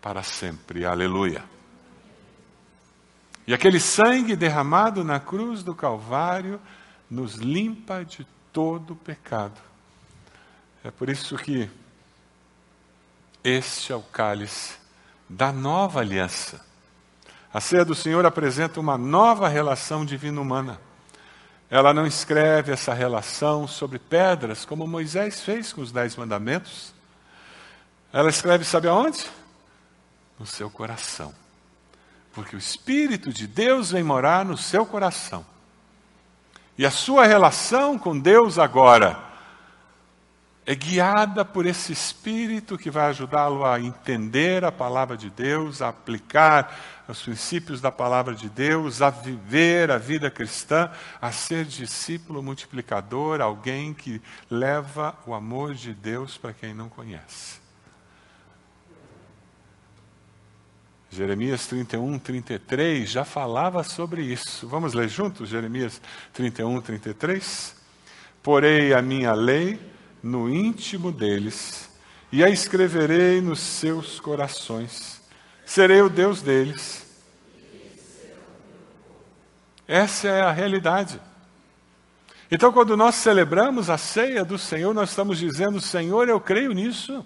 para 0.00 0.22
sempre. 0.22 0.86
Aleluia. 0.86 1.44
E 3.46 3.52
aquele 3.52 3.78
sangue 3.78 4.34
derramado 4.34 5.04
na 5.04 5.20
cruz 5.20 5.62
do 5.62 5.74
Calvário 5.74 6.58
nos 7.10 7.34
limpa 7.34 8.04
de 8.04 8.26
todo 8.52 8.96
pecado. 8.96 9.60
É 10.82 10.90
por 10.90 11.10
isso 11.10 11.36
que 11.36 11.68
este 13.44 13.92
é 13.92 13.96
o 13.96 14.02
cálice 14.02 14.78
da 15.28 15.52
nova 15.52 16.00
aliança. 16.00 16.64
A 17.52 17.60
ceia 17.60 17.84
do 17.84 17.94
Senhor 17.94 18.24
apresenta 18.24 18.80
uma 18.80 18.96
nova 18.96 19.48
relação 19.48 20.04
divina-humana. 20.04 20.80
Ela 21.70 21.92
não 21.92 22.06
escreve 22.06 22.72
essa 22.72 22.94
relação 22.94 23.68
sobre 23.68 23.98
pedras, 23.98 24.64
como 24.64 24.86
Moisés 24.86 25.42
fez 25.42 25.72
com 25.72 25.82
os 25.82 25.92
Dez 25.92 26.16
Mandamentos. 26.16 26.94
Ela 28.12 28.30
escreve, 28.30 28.64
sabe 28.64 28.88
aonde? 28.88 29.26
No 30.38 30.46
seu 30.46 30.70
coração 30.70 31.34
porque 32.38 32.54
o 32.54 32.58
Espírito 32.58 33.32
de 33.32 33.48
Deus 33.48 33.90
vem 33.90 34.04
morar 34.04 34.44
no 34.44 34.56
seu 34.56 34.86
coração. 34.86 35.44
E 36.78 36.86
a 36.86 36.90
sua 36.90 37.26
relação 37.26 37.98
com 37.98 38.16
Deus 38.16 38.60
agora 38.60 39.18
é 40.68 40.74
guiada 40.74 41.46
por 41.46 41.64
esse 41.64 41.94
Espírito 41.94 42.76
que 42.76 42.90
vai 42.90 43.08
ajudá-lo 43.08 43.64
a 43.64 43.80
entender 43.80 44.66
a 44.66 44.70
palavra 44.70 45.16
de 45.16 45.30
Deus, 45.30 45.80
a 45.80 45.88
aplicar 45.88 46.78
os 47.08 47.22
princípios 47.22 47.80
da 47.80 47.90
palavra 47.90 48.34
de 48.34 48.50
Deus, 48.50 49.00
a 49.00 49.08
viver 49.08 49.90
a 49.90 49.96
vida 49.96 50.30
cristã, 50.30 50.90
a 51.22 51.32
ser 51.32 51.64
discípulo 51.64 52.42
multiplicador, 52.42 53.40
alguém 53.40 53.94
que 53.94 54.20
leva 54.50 55.18
o 55.26 55.32
amor 55.32 55.72
de 55.72 55.94
Deus 55.94 56.36
para 56.36 56.52
quem 56.52 56.74
não 56.74 56.90
conhece. 56.90 57.60
Jeremias 61.08 61.66
31, 61.66 62.18
33 62.18 63.08
já 63.08 63.24
falava 63.24 63.82
sobre 63.82 64.20
isso. 64.20 64.68
Vamos 64.68 64.92
ler 64.92 65.08
juntos 65.08 65.48
Jeremias 65.48 65.98
31, 66.34 66.82
33? 66.82 67.74
Porei 68.42 68.92
a 68.92 69.00
minha 69.00 69.32
lei 69.32 69.96
no 70.22 70.48
íntimo 70.48 71.12
deles 71.12 71.88
e 72.30 72.44
a 72.44 72.50
escreverei 72.50 73.40
nos 73.40 73.60
seus 73.60 74.20
corações. 74.20 75.20
Serei 75.64 76.00
o 76.02 76.08
Deus 76.08 76.42
deles. 76.42 77.06
Essa 79.86 80.28
é 80.28 80.42
a 80.42 80.52
realidade. 80.52 81.20
Então, 82.50 82.72
quando 82.72 82.96
nós 82.96 83.14
celebramos 83.14 83.90
a 83.90 83.98
ceia 83.98 84.44
do 84.44 84.58
Senhor, 84.58 84.94
nós 84.94 85.10
estamos 85.10 85.38
dizendo: 85.38 85.80
Senhor, 85.80 86.28
eu 86.28 86.40
creio 86.40 86.72
nisso. 86.72 87.24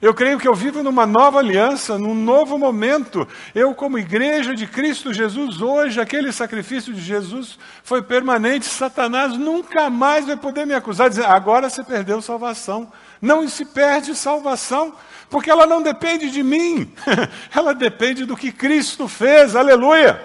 Eu 0.00 0.12
creio 0.12 0.38
que 0.38 0.46
eu 0.46 0.54
vivo 0.54 0.82
numa 0.82 1.06
nova 1.06 1.38
aliança, 1.38 1.98
num 1.98 2.14
novo 2.14 2.58
momento. 2.58 3.26
Eu, 3.54 3.74
como 3.74 3.98
igreja 3.98 4.54
de 4.54 4.66
Cristo 4.66 5.12
Jesus, 5.12 5.62
hoje, 5.62 5.98
aquele 5.98 6.30
sacrifício 6.32 6.92
de 6.92 7.00
Jesus 7.00 7.58
foi 7.82 8.02
permanente. 8.02 8.66
Satanás 8.66 9.38
nunca 9.38 9.88
mais 9.88 10.26
vai 10.26 10.36
poder 10.36 10.66
me 10.66 10.74
acusar, 10.74 11.08
dizer, 11.08 11.24
agora 11.24 11.70
você 11.70 11.82
perdeu 11.82 12.20
salvação. 12.20 12.92
Não 13.22 13.48
se 13.48 13.64
perde 13.64 14.14
salvação, 14.14 14.92
porque 15.30 15.50
ela 15.50 15.66
não 15.66 15.80
depende 15.80 16.30
de 16.30 16.42
mim, 16.42 16.92
ela 17.54 17.74
depende 17.74 18.26
do 18.26 18.36
que 18.36 18.52
Cristo 18.52 19.08
fez. 19.08 19.56
Aleluia! 19.56 20.20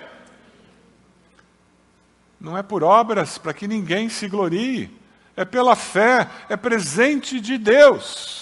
Não 2.41 2.57
é 2.57 2.63
por 2.63 2.83
obras 2.83 3.37
para 3.37 3.53
que 3.53 3.67
ninguém 3.67 4.09
se 4.09 4.27
glorie, 4.27 4.89
é 5.37 5.45
pela 5.45 5.75
fé, 5.75 6.27
é 6.49 6.57
presente 6.57 7.39
de 7.39 7.57
Deus. 7.57 8.40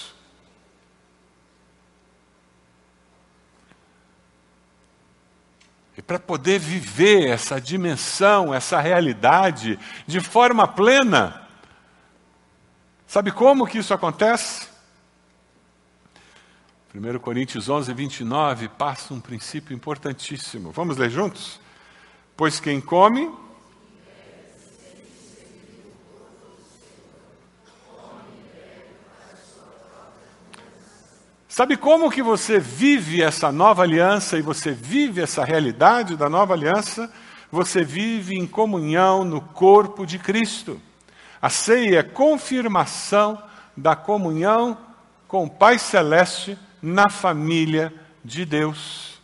Para 6.10 6.18
poder 6.18 6.58
viver 6.58 7.30
essa 7.30 7.62
dimensão, 7.62 8.52
essa 8.52 8.80
realidade 8.80 9.78
de 10.08 10.20
forma 10.20 10.68
plena, 10.68 11.48
sabe 13.06 13.32
como 13.32 13.68
que 13.68 13.78
isso 13.78 13.94
acontece? 13.94 14.68
1 16.96 17.20
Coríntios 17.20 17.70
11, 17.70 17.94
29 17.94 18.70
passa 18.70 19.14
um 19.14 19.20
princípio 19.20 19.76
importantíssimo. 19.76 20.72
Vamos 20.72 20.98
ler 20.98 21.12
juntos? 21.12 21.62
Pois 22.36 22.60
quem 22.60 22.82
come 22.82 23.32
Sabe 31.60 31.76
como 31.76 32.10
que 32.10 32.24
você 32.24 32.58
vive 32.58 33.22
essa 33.22 33.52
nova 33.52 33.84
aliança 33.84 34.38
e 34.38 34.42
você 34.42 34.72
vive 34.72 35.20
essa 35.20 35.44
realidade 35.44 36.16
da 36.16 36.30
nova 36.30 36.54
aliança? 36.54 37.12
você 37.52 37.84
vive 37.84 38.34
em 38.34 38.48
comunhão 38.48 39.26
no 39.26 39.42
corpo 39.42 40.06
de 40.06 40.18
Cristo. 40.18 40.80
A 41.42 41.50
ceia 41.50 42.00
é 42.00 42.04
confirmação 42.04 43.44
da 43.76 43.94
comunhão 43.94 44.78
com 45.28 45.44
o 45.44 45.50
Pai 45.50 45.78
Celeste 45.78 46.58
na 46.82 47.10
família 47.10 47.94
de 48.24 48.46
Deus. 48.46 49.22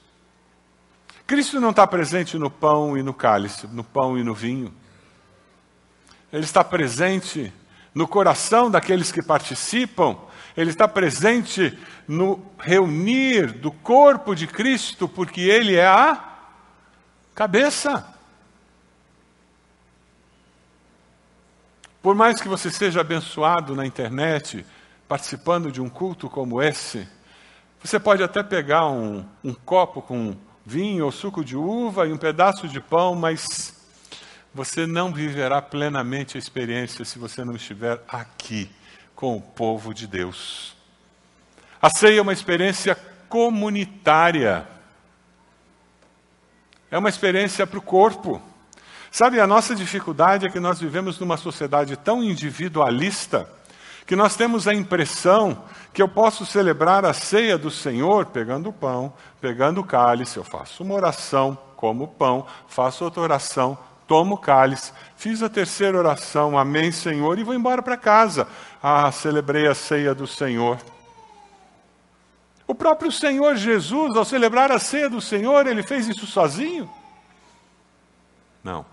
Cristo 1.25 1.61
não 1.61 1.69
está 1.69 1.87
presente 1.87 2.37
no 2.37 2.51
pão 2.51 2.97
e 2.97 3.01
no 3.01 3.13
cálice, 3.13 3.65
no 3.67 3.81
pão 3.81 4.17
e 4.17 4.23
no 4.25 4.33
vinho. 4.33 4.73
Ele 6.33 6.43
está 6.43 6.65
presente 6.65 7.53
no 7.95 8.05
coração 8.05 8.69
daqueles 8.69 9.09
que 9.09 9.21
participam, 9.21 10.17
ele 10.57 10.69
está 10.69 10.85
presente 10.85 11.77
no 12.05 12.45
reunir 12.59 13.53
do 13.53 13.71
corpo 13.71 14.35
de 14.35 14.45
Cristo, 14.47 15.07
porque 15.07 15.39
ele 15.39 15.75
é 15.75 15.87
a 15.87 16.21
cabeça. 17.33 18.05
Por 22.01 22.13
mais 22.13 22.41
que 22.41 22.49
você 22.49 22.69
seja 22.69 22.99
abençoado 22.99 23.73
na 23.73 23.85
internet, 23.85 24.65
participando 25.07 25.71
de 25.71 25.81
um 25.81 25.89
culto 25.89 26.29
como 26.29 26.61
esse, 26.61 27.07
você 27.81 27.97
pode 27.97 28.21
até 28.21 28.43
pegar 28.43 28.87
um, 28.87 29.25
um 29.43 29.53
copo 29.53 30.01
com 30.01 30.35
vinho 30.65 31.05
ou 31.05 31.11
suco 31.11 31.45
de 31.45 31.55
uva 31.55 32.07
e 32.07 32.11
um 32.11 32.17
pedaço 32.17 32.67
de 32.67 32.79
pão, 32.79 33.15
mas 33.15 33.74
você 34.55 34.87
não 34.87 35.11
viverá 35.11 35.61
plenamente 35.61 36.37
a 36.37 36.39
experiência 36.39 37.03
se 37.03 37.19
você 37.19 37.43
não 37.43 37.57
estiver 37.57 38.01
aqui 38.07 38.71
com 39.13 39.35
o 39.35 39.41
povo 39.41 39.93
de 39.93 40.07
Deus. 40.07 40.73
A 41.81 41.89
ceia 41.89 42.19
é 42.19 42.21
uma 42.21 42.31
experiência 42.31 42.95
comunitária. 43.27 44.65
É 46.89 46.97
uma 46.97 47.09
experiência 47.09 47.67
para 47.67 47.79
o 47.79 47.81
corpo. 47.81 48.41
Sabe, 49.11 49.41
a 49.41 49.47
nossa 49.47 49.75
dificuldade 49.75 50.45
é 50.45 50.49
que 50.49 50.59
nós 50.59 50.79
vivemos 50.79 51.19
numa 51.19 51.35
sociedade 51.35 51.97
tão 51.97 52.23
individualista 52.23 53.49
que 54.05 54.15
nós 54.15 54.37
temos 54.37 54.69
a 54.69 54.73
impressão 54.73 55.65
que 55.93 56.01
eu 56.01 56.07
posso 56.07 56.45
celebrar 56.45 57.03
a 57.03 57.11
ceia 57.11 57.57
do 57.57 57.69
Senhor 57.69 58.27
pegando 58.27 58.69
o 58.69 58.73
pão, 58.73 59.11
pegando 59.41 59.81
o 59.81 59.85
cálice, 59.85 60.37
eu 60.37 60.45
faço 60.45 60.81
uma 60.81 60.93
oração, 60.93 61.57
como 61.75 62.05
o 62.05 62.07
pão, 62.07 62.45
faço 62.67 63.03
outra 63.03 63.21
oração, 63.21 63.77
tomo 64.07 64.35
o 64.35 64.37
cálice, 64.37 64.91
fiz 65.15 65.41
a 65.41 65.49
terceira 65.49 65.97
oração, 65.97 66.57
amém, 66.57 66.91
Senhor, 66.91 67.37
e 67.39 67.43
vou 67.43 67.53
embora 67.53 67.81
para 67.81 67.97
casa. 67.97 68.47
Ah, 68.81 69.11
celebrei 69.11 69.67
a 69.67 69.75
ceia 69.75 70.13
do 70.13 70.27
Senhor. 70.27 70.77
O 72.67 72.73
próprio 72.73 73.11
Senhor 73.11 73.55
Jesus, 73.55 74.15
ao 74.15 74.25
celebrar 74.25 74.71
a 74.71 74.79
ceia 74.79 75.09
do 75.09 75.21
Senhor, 75.21 75.67
ele 75.67 75.83
fez 75.83 76.07
isso 76.07 76.25
sozinho? 76.25 76.89
Não. 78.63 78.85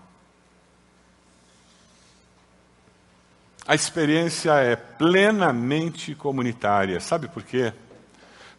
a 3.67 3.73
experiência 3.75 4.51
é 4.53 4.75
plenamente 4.75 6.13
comunitária. 6.15 6.99
Sabe 6.99 7.27
por 7.27 7.43
quê? 7.43 7.73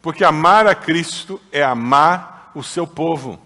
Porque 0.01 0.25
amar 0.25 0.67
a 0.67 0.75
Cristo 0.75 1.41
é 1.53 1.63
amar 1.63 2.51
o 2.55 2.63
seu 2.63 2.87
povo. 2.87 3.39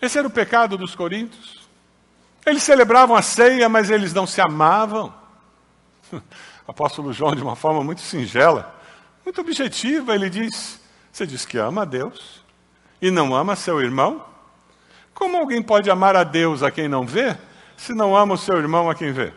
Esse 0.00 0.18
era 0.18 0.28
o 0.28 0.30
pecado 0.30 0.76
dos 0.76 0.94
coríntios. 0.94 1.66
Eles 2.44 2.62
celebravam 2.62 3.16
a 3.16 3.22
ceia, 3.22 3.68
mas 3.68 3.90
eles 3.90 4.12
não 4.12 4.26
se 4.26 4.40
amavam. 4.40 5.12
Apóstolo 6.66 7.12
João, 7.12 7.34
de 7.34 7.42
uma 7.42 7.56
forma 7.56 7.82
muito 7.82 8.00
singela, 8.00 8.74
muito 9.24 9.40
objetiva, 9.40 10.14
ele 10.14 10.28
diz: 10.28 10.80
Você 11.10 11.26
diz 11.26 11.44
que 11.44 11.58
ama 11.58 11.82
a 11.82 11.84
Deus 11.84 12.44
e 13.00 13.10
não 13.10 13.34
ama 13.34 13.56
seu 13.56 13.80
irmão? 13.80 14.24
Como 15.14 15.36
alguém 15.36 15.62
pode 15.62 15.90
amar 15.90 16.14
a 16.14 16.24
Deus 16.24 16.62
a 16.62 16.70
quem 16.70 16.88
não 16.88 17.06
vê, 17.06 17.36
se 17.76 17.94
não 17.94 18.14
ama 18.14 18.34
o 18.34 18.38
seu 18.38 18.56
irmão 18.58 18.90
a 18.90 18.94
quem 18.94 19.12
vê? 19.12 19.32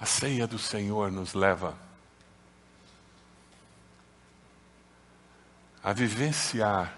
A 0.00 0.04
ceia 0.04 0.48
do 0.48 0.58
Senhor 0.58 1.12
nos 1.12 1.32
leva 1.32 1.76
a 5.82 5.92
vivenciar 5.92 6.96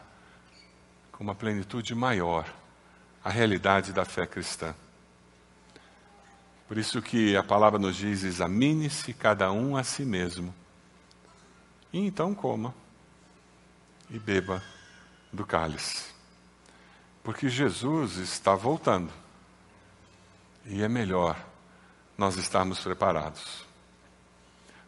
com 1.10 1.24
uma 1.24 1.34
plenitude 1.34 1.94
maior 1.94 2.46
a 3.24 3.30
realidade 3.30 3.92
da 3.92 4.04
fé 4.04 4.26
cristã. 4.26 4.74
Por 6.68 6.76
isso 6.76 7.00
que 7.00 7.36
a 7.36 7.42
palavra 7.42 7.78
nos 7.78 7.96
diz: 7.96 8.22
examine-se 8.22 9.12
cada 9.14 9.50
um 9.50 9.76
a 9.76 9.82
si 9.82 10.04
mesmo. 10.04 10.54
E 11.92 11.98
então 11.98 12.34
coma 12.34 12.74
e 14.10 14.18
beba 14.18 14.62
do 15.32 15.46
cálice. 15.46 16.12
Porque 17.22 17.48
Jesus 17.48 18.16
está 18.16 18.54
voltando. 18.54 19.12
E 20.66 20.82
é 20.82 20.88
melhor 20.88 21.38
nós 22.16 22.36
estarmos 22.36 22.80
preparados. 22.80 23.64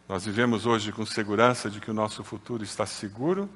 Nós 0.07 0.25
vivemos 0.25 0.65
hoje 0.65 0.91
com 0.91 1.05
segurança 1.05 1.69
de 1.69 1.79
que 1.79 1.91
o 1.91 1.93
nosso 1.93 2.23
futuro 2.23 2.63
está 2.63 2.85
seguro 2.85 3.49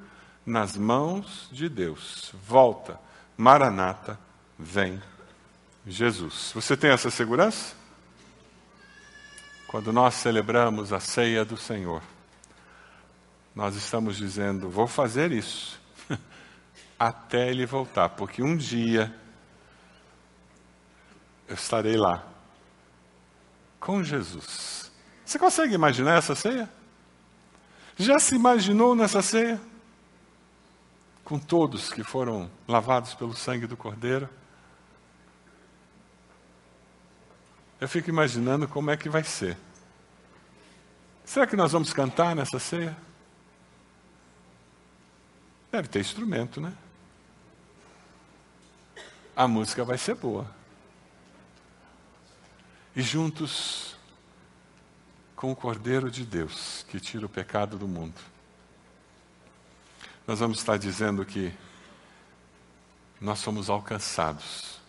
nas 0.44 0.76
mãos 0.76 1.48
de 1.52 1.68
Deus. 1.68 2.32
Volta, 2.46 2.98
Maranata, 3.36 4.18
vem 4.58 5.02
Jesus. 5.86 6.52
Você 6.54 6.76
tem 6.76 6.90
essa 6.90 7.10
segurança? 7.10 7.74
Quando 9.66 9.92
nós 9.92 10.14
celebramos 10.14 10.92
a 10.92 11.00
ceia 11.00 11.44
do 11.44 11.56
Senhor, 11.56 12.02
nós 13.54 13.74
estamos 13.74 14.16
dizendo: 14.16 14.68
vou 14.68 14.86
fazer 14.86 15.32
isso 15.32 15.80
até 16.98 17.48
Ele 17.50 17.64
voltar, 17.64 18.10
porque 18.10 18.42
um 18.42 18.56
dia 18.56 19.14
eu 21.48 21.54
estarei 21.54 21.96
lá 21.96 22.24
com 23.80 24.02
Jesus. 24.02 24.92
Você 25.24 25.38
consegue 25.38 25.74
imaginar 25.74 26.18
essa 26.18 26.34
ceia? 26.34 26.68
Já 27.96 28.18
se 28.18 28.34
imaginou 28.34 28.94
nessa 28.94 29.22
ceia? 29.22 29.60
Com 31.32 31.38
todos 31.38 31.90
que 31.90 32.04
foram 32.04 32.50
lavados 32.68 33.14
pelo 33.14 33.34
sangue 33.34 33.66
do 33.66 33.74
Cordeiro? 33.74 34.28
Eu 37.80 37.88
fico 37.88 38.10
imaginando 38.10 38.68
como 38.68 38.90
é 38.90 38.98
que 38.98 39.08
vai 39.08 39.24
ser. 39.24 39.56
Será 41.24 41.46
que 41.46 41.56
nós 41.56 41.72
vamos 41.72 41.90
cantar 41.94 42.36
nessa 42.36 42.58
ceia? 42.58 42.94
Deve 45.70 45.88
ter 45.88 46.00
instrumento, 46.00 46.60
né? 46.60 46.76
A 49.34 49.48
música 49.48 49.86
vai 49.86 49.96
ser 49.96 50.16
boa 50.16 50.46
e 52.94 53.00
juntos 53.00 53.96
com 55.34 55.50
o 55.50 55.56
Cordeiro 55.56 56.10
de 56.10 56.26
Deus 56.26 56.84
que 56.90 57.00
tira 57.00 57.24
o 57.24 57.28
pecado 57.30 57.78
do 57.78 57.88
mundo. 57.88 58.31
Nós 60.26 60.38
vamos 60.38 60.58
estar 60.58 60.76
dizendo 60.76 61.24
que 61.24 61.52
nós 63.20 63.38
somos 63.38 63.68
alcançados 63.68 64.80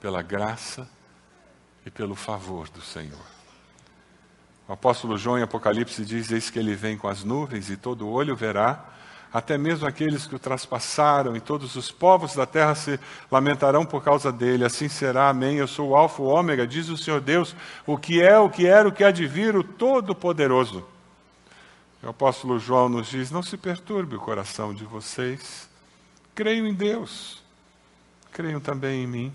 pela 0.00 0.22
graça 0.22 0.88
e 1.84 1.90
pelo 1.90 2.14
favor 2.14 2.68
do 2.68 2.80
Senhor. 2.80 3.26
O 4.68 4.72
apóstolo 4.72 5.18
João 5.18 5.38
em 5.38 5.42
Apocalipse 5.42 6.04
diz: 6.04 6.30
Eis 6.30 6.50
que 6.50 6.58
ele 6.58 6.74
vem 6.74 6.96
com 6.96 7.08
as 7.08 7.24
nuvens 7.24 7.70
e 7.70 7.76
todo 7.76 8.08
olho 8.08 8.36
verá 8.36 8.90
até 9.32 9.56
mesmo 9.56 9.86
aqueles 9.86 10.26
que 10.26 10.34
o 10.34 10.38
traspassaram, 10.38 11.36
e 11.36 11.40
todos 11.40 11.76
os 11.76 11.90
povos 11.90 12.34
da 12.34 12.44
terra 12.46 12.74
se 12.74 12.98
lamentarão 13.30 13.84
por 13.86 14.02
causa 14.02 14.32
dele. 14.32 14.64
Assim 14.64 14.88
será, 14.88 15.28
amém. 15.28 15.56
Eu 15.56 15.68
sou 15.68 15.90
o 15.90 15.96
Alfa 15.96 16.20
e 16.20 16.24
o 16.24 16.28
Ômega, 16.28 16.66
diz 16.66 16.88
o 16.88 16.96
Senhor 16.96 17.20
Deus, 17.20 17.54
o 17.86 17.96
que 17.96 18.20
é, 18.20 18.38
o 18.38 18.50
que 18.50 18.66
era, 18.66 18.88
o 18.88 18.92
que 18.92 19.04
há 19.04 19.10
de 19.10 19.26
vir, 19.26 19.56
o 19.56 19.62
Todo-Poderoso. 19.62 20.84
O 22.02 22.08
apóstolo 22.08 22.58
João 22.58 22.88
nos 22.88 23.08
diz: 23.08 23.30
Não 23.30 23.42
se 23.42 23.56
perturbe 23.56 24.16
o 24.16 24.20
coração 24.20 24.74
de 24.74 24.84
vocês. 24.84 25.68
Creio 26.34 26.66
em 26.66 26.72
Deus, 26.72 27.42
creiam 28.32 28.60
também 28.60 29.04
em 29.04 29.06
mim. 29.06 29.34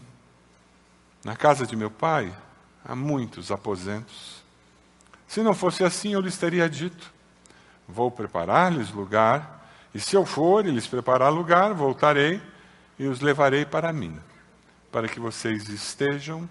Na 1.24 1.36
casa 1.36 1.66
de 1.66 1.76
meu 1.76 1.92
pai 1.92 2.36
há 2.84 2.96
muitos 2.96 3.52
aposentos. 3.52 4.44
Se 5.28 5.42
não 5.42 5.54
fosse 5.54 5.84
assim, 5.84 6.14
eu 6.14 6.22
lhes 6.22 6.38
teria 6.38 6.70
dito: 6.70 7.14
Vou 7.88 8.10
preparar-lhes 8.10 8.92
lugar 8.92 9.56
e 9.96 10.00
se 10.00 10.14
eu 10.14 10.26
for 10.26 10.66
e 10.66 10.72
lhes 10.72 10.88
preparar 10.88 11.32
lugar, 11.32 11.74
voltarei 11.74 12.42
e 13.00 13.08
os 13.08 13.22
levarei 13.22 13.66
para 13.66 13.94
mim, 13.94 14.20
para 14.92 15.08
que 15.08 15.22
vocês 15.22 15.70
estejam 15.70 16.50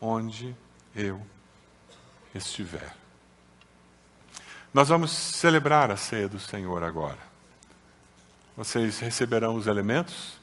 onde 0.00 0.56
eu 0.92 1.24
estiver. 2.34 3.01
Nós 4.72 4.88
vamos 4.88 5.10
celebrar 5.10 5.90
a 5.90 5.96
ceia 5.96 6.26
do 6.26 6.40
Senhor 6.40 6.82
agora. 6.82 7.18
Vocês 8.56 9.00
receberão 9.00 9.54
os 9.54 9.66
elementos? 9.66 10.40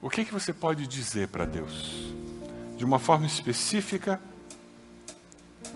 O 0.00 0.08
que, 0.08 0.24
que 0.24 0.32
você 0.32 0.52
pode 0.52 0.86
dizer 0.86 1.28
para 1.28 1.44
Deus? 1.44 2.12
De 2.76 2.84
uma 2.84 3.00
forma 3.00 3.26
específica, 3.26 4.20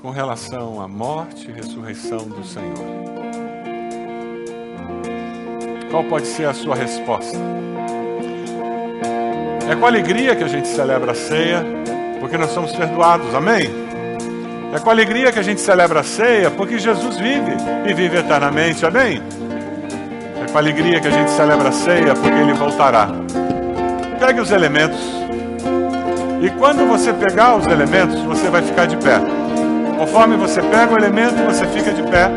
com 0.00 0.10
relação 0.10 0.80
à 0.80 0.86
morte 0.86 1.48
e 1.48 1.52
ressurreição 1.52 2.28
do 2.28 2.44
Senhor? 2.44 2.76
Qual 5.90 6.04
pode 6.04 6.26
ser 6.28 6.46
a 6.46 6.54
sua 6.54 6.76
resposta? 6.76 7.36
É 9.68 9.74
com 9.74 9.86
alegria 9.86 10.36
que 10.36 10.44
a 10.44 10.48
gente 10.48 10.68
celebra 10.68 11.12
a 11.12 11.14
ceia, 11.16 11.64
porque 12.20 12.38
nós 12.38 12.50
somos 12.50 12.76
perdoados, 12.76 13.34
amém? 13.34 13.87
É 14.72 14.78
com 14.78 14.90
alegria 14.90 15.32
que 15.32 15.38
a 15.38 15.42
gente 15.42 15.60
celebra 15.60 16.00
a 16.00 16.02
ceia, 16.02 16.50
porque 16.50 16.78
Jesus 16.78 17.16
vive 17.16 17.56
e 17.86 17.94
vive 17.94 18.18
eternamente, 18.18 18.84
amém? 18.84 19.22
É 20.42 20.50
com 20.50 20.58
alegria 20.58 21.00
que 21.00 21.08
a 21.08 21.10
gente 21.10 21.30
celebra 21.30 21.70
a 21.70 21.72
ceia, 21.72 22.14
porque 22.14 22.38
Ele 22.38 22.52
voltará. 22.52 23.08
Pegue 24.18 24.40
os 24.40 24.50
elementos, 24.50 25.18
e 26.40 26.50
quando 26.50 26.86
você 26.86 27.12
pegar 27.12 27.56
os 27.56 27.66
elementos, 27.66 28.20
você 28.20 28.48
vai 28.48 28.62
ficar 28.62 28.86
de 28.86 28.96
pé. 28.96 29.18
Conforme 29.98 30.36
você 30.36 30.62
pega 30.62 30.94
o 30.94 30.96
elemento, 30.96 31.34
você 31.44 31.66
fica 31.66 31.90
de 31.90 32.02
pé. 32.04 32.30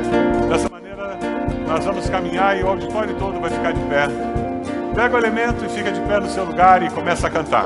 Dessa 0.50 0.68
maneira, 0.70 1.20
nós 1.68 1.86
vamos 1.86 2.10
caminhar 2.10 2.58
e 2.58 2.64
o 2.64 2.68
auditório 2.68 3.14
todo 3.16 3.40
vai 3.40 3.52
ficar 3.52 3.72
de 3.72 3.82
pé. 3.82 4.08
Pega 4.96 5.16
o 5.16 5.20
elemento 5.20 5.64
e 5.66 5.70
fica 5.70 5.92
de 5.92 6.02
pé 6.02 6.20
no 6.20 6.28
seu 6.28 6.46
lugar 6.46 6.82
e 6.82 6.90
começa 6.90 7.28
a 7.28 7.30
cantar. 7.30 7.66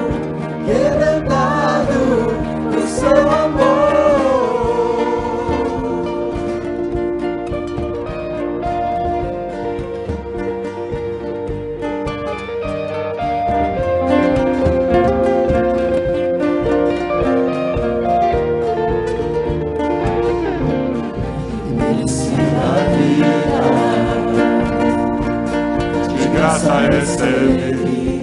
recebi. 27.01 28.21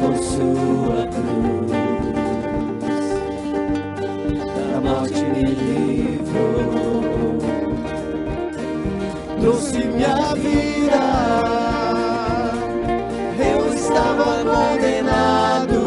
por 0.00 0.14
sua 0.16 1.06
cruz. 1.14 1.72
Da 4.72 4.80
morte 4.80 5.22
me 5.24 5.42
livrou, 5.42 7.38
trouxe 9.40 9.78
minha 9.84 10.34
vida. 10.36 11.02
Eu 13.52 13.60
estava 13.74 14.44
condenado, 14.44 15.80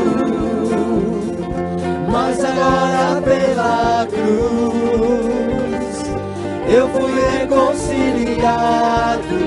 mas 2.12 2.44
agora 2.44 3.22
pela 3.22 4.06
cruz 4.08 5.98
eu 6.68 6.90
fui 6.90 7.14
reconciliado. 7.40 9.41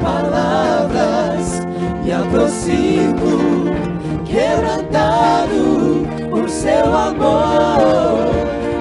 Palavras, 0.00 1.60
me 2.04 2.12
aproximo, 2.12 3.64
quebrantado 4.24 6.06
por 6.30 6.48
seu 6.48 6.94
amor. 6.96 8.30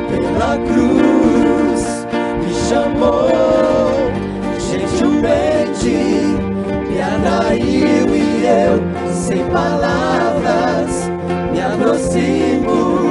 Pela 0.09 0.57
cruz 0.67 2.07
me 2.41 2.53
chamou, 2.67 4.11
gentilmente 4.59 5.97
me 6.89 7.01
atraiu 7.01 8.07
e 8.15 8.45
eu, 8.45 9.13
sem 9.13 9.45
palavras, 9.47 11.09
me 11.51 11.61
aproximo, 11.61 13.08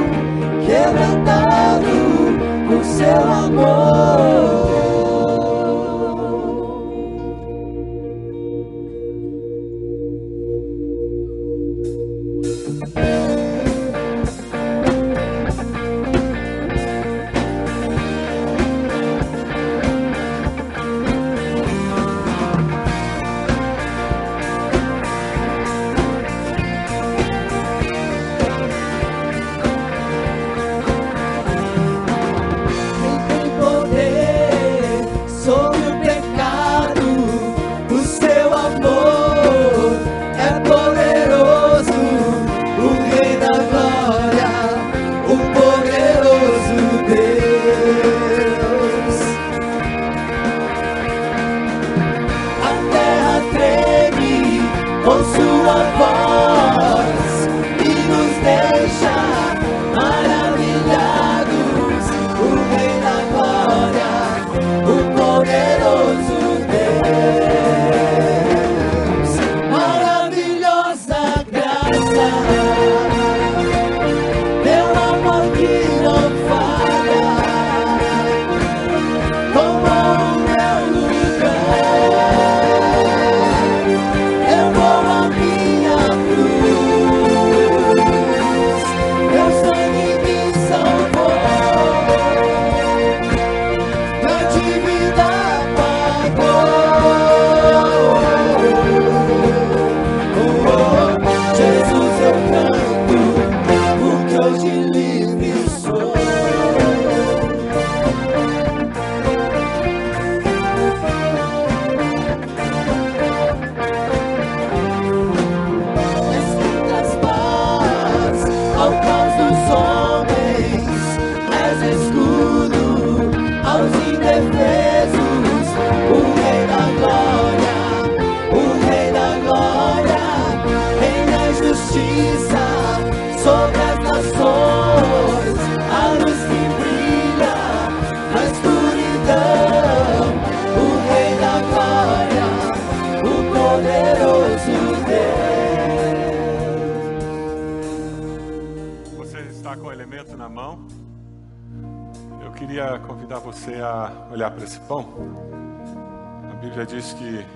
diz 156.98 157.12
que 157.12 157.46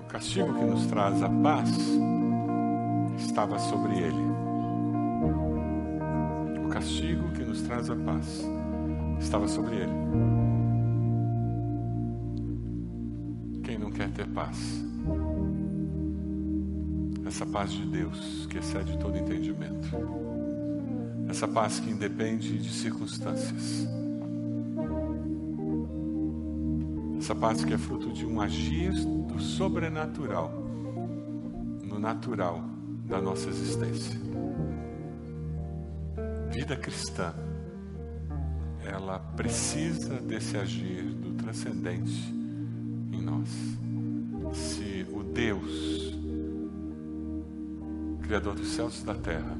o 0.00 0.06
castigo 0.06 0.54
que 0.54 0.64
nos 0.64 0.86
traz 0.86 1.20
a 1.24 1.28
paz 1.28 1.70
estava 3.18 3.58
sobre 3.58 3.98
ele. 3.98 4.22
O 6.64 6.68
castigo 6.68 7.32
que 7.32 7.42
nos 7.42 7.62
traz 7.62 7.90
a 7.90 7.96
paz 7.96 8.44
estava 9.18 9.48
sobre 9.48 9.74
ele. 9.74 9.92
Quem 13.64 13.76
não 13.76 13.90
quer 13.90 14.08
ter 14.12 14.28
paz? 14.28 14.84
Essa 17.26 17.44
paz 17.44 17.72
de 17.72 17.86
Deus 17.86 18.46
que 18.48 18.58
excede 18.58 18.96
todo 18.98 19.18
entendimento. 19.18 19.88
Essa 21.28 21.48
paz 21.48 21.80
que 21.80 21.90
independe 21.90 22.56
de 22.56 22.72
circunstâncias. 22.72 24.05
Essa 27.26 27.34
paz 27.34 27.64
que 27.64 27.74
é 27.74 27.76
fruto 27.76 28.12
de 28.12 28.24
um 28.24 28.40
agir 28.40 28.92
do 28.92 29.40
sobrenatural 29.40 30.48
no 31.82 31.98
natural 31.98 32.62
da 33.04 33.20
nossa 33.20 33.48
existência. 33.48 34.16
Vida 36.52 36.76
cristã, 36.76 37.34
ela 38.84 39.18
precisa 39.18 40.20
desse 40.20 40.56
agir 40.56 41.02
do 41.02 41.32
transcendente 41.32 42.32
em 43.10 43.20
nós. 43.20 43.48
Se 44.54 45.04
o 45.12 45.24
Deus 45.24 46.16
Criador 48.22 48.54
dos 48.54 48.68
céus 48.68 49.00
e 49.00 49.04
da 49.04 49.16
terra, 49.16 49.58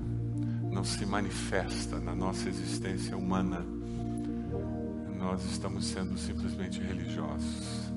não 0.71 0.85
se 0.85 1.05
manifesta 1.05 1.99
na 1.99 2.15
nossa 2.15 2.49
existência 2.49 3.17
humana, 3.17 3.67
nós 5.27 5.45
estamos 5.45 5.85
sendo 5.87 6.17
simplesmente 6.17 6.81
religiosos. 6.81 7.91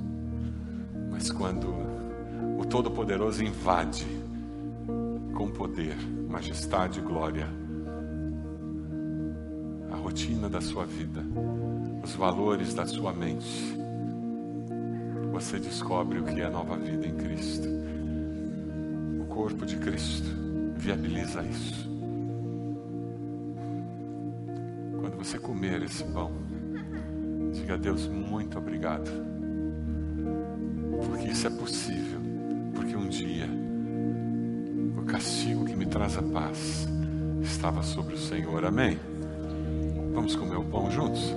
Mas 1.12 1.30
quando 1.30 1.68
o 2.58 2.66
Todo-Poderoso 2.66 3.44
invade 3.44 4.08
com 5.36 5.48
poder, 5.52 5.96
majestade 6.28 7.00
e 7.00 7.04
glória 7.04 7.48
a 9.92 9.96
rotina 9.96 10.50
da 10.50 10.60
sua 10.60 10.88
vida, 10.88 11.24
os 12.04 12.16
valores 12.16 12.74
da 12.74 12.88
sua 12.88 13.14
mente, 13.14 13.78
você 15.32 15.60
descobre 15.60 16.18
o 16.18 16.24
que 16.24 16.42
é 16.42 16.50
nova 16.50 16.78
vida 16.78 17.06
em 17.06 17.16
Cristo. 17.16 17.68
O 19.22 19.26
corpo 19.26 19.68
de 19.68 19.78
Cristo 19.78 20.28
viabiliza 20.76 21.44
isso. 21.44 21.88
Quando 25.00 25.16
você 25.16 25.38
comer 25.38 25.84
esse 25.84 26.04
pão, 26.06 26.50
diga 27.52 27.74
a 27.74 27.78
Deus 27.78 28.08
muito 28.08 28.58
obrigado, 28.58 29.10
porque 31.06 31.28
isso 31.28 31.48
é 31.48 31.50
possível, 31.50 32.20
porque 32.74 32.96
um 32.96 33.08
dia 33.08 33.48
o 34.98 35.04
castigo 35.04 35.66
que 35.66 35.76
me 35.76 35.86
traz 35.86 36.18
a 36.18 36.24
paz 36.24 36.88
estava 37.42 37.82
sobre 37.84 38.16
o 38.16 38.18
Senhor. 38.18 38.66
Amém? 38.66 38.98
Vamos 40.14 40.36
comer 40.36 40.58
o 40.58 40.64
pão 40.64 40.92
juntos? 40.92 41.34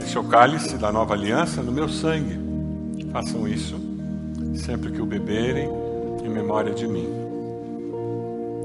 Este 0.00 0.16
é 0.16 0.20
o 0.20 0.24
cálice 0.24 0.76
da 0.76 0.90
nova 0.90 1.14
aliança 1.14 1.62
no 1.62 1.70
meu 1.70 1.88
sangue. 1.88 2.49
Façam 3.12 3.48
isso 3.48 3.74
sempre 4.54 4.92
que 4.92 5.02
o 5.02 5.06
beberem 5.06 5.68
em 6.24 6.28
memória 6.28 6.72
de 6.72 6.86
mim. 6.86 7.08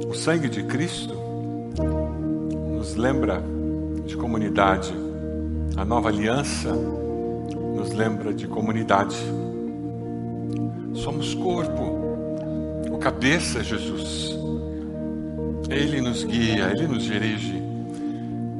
O 0.07 0.13
sangue 0.13 0.47
de 0.47 0.63
Cristo 0.63 1.15
nos 2.71 2.95
lembra 2.95 3.41
de 4.05 4.15
comunidade. 4.15 4.93
A 5.75 5.83
nova 5.83 6.09
aliança 6.09 6.71
nos 6.73 7.91
lembra 7.91 8.33
de 8.33 8.47
comunidade. 8.47 9.17
Somos 10.93 11.33
corpo. 11.33 12.05
O 12.91 12.97
cabeça 12.99 13.59
é 13.59 13.63
Jesus. 13.63 14.37
Ele 15.69 16.01
nos 16.01 16.23
guia, 16.23 16.71
ele 16.71 16.87
nos 16.87 17.03
dirige. 17.03 17.61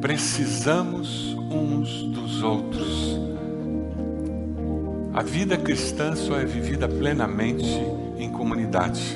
Precisamos 0.02 1.36
uns 1.52 2.04
dos 2.04 2.42
outros. 2.42 3.25
A 5.16 5.22
vida 5.22 5.56
cristã 5.56 6.14
só 6.14 6.38
é 6.38 6.44
vivida 6.44 6.90
plenamente 6.90 7.82
em 8.18 8.30
comunidade. 8.30 9.16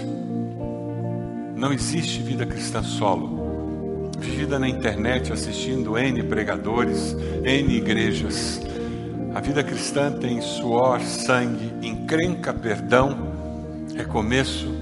Não 1.57 1.73
existe 1.73 2.21
vida 2.21 2.45
cristã 2.45 2.81
solo, 2.81 4.09
vivida 4.17 4.57
na 4.57 4.69
internet 4.69 5.33
assistindo 5.33 5.97
N 5.97 6.23
pregadores, 6.23 7.17
N 7.43 7.75
igrejas. 7.75 8.61
A 9.35 9.41
vida 9.41 9.61
cristã 9.61 10.09
tem 10.09 10.39
suor, 10.39 11.01
sangue, 11.01 11.69
encrenca, 11.85 12.53
perdão, 12.53 13.33
recomeço. 13.93 14.73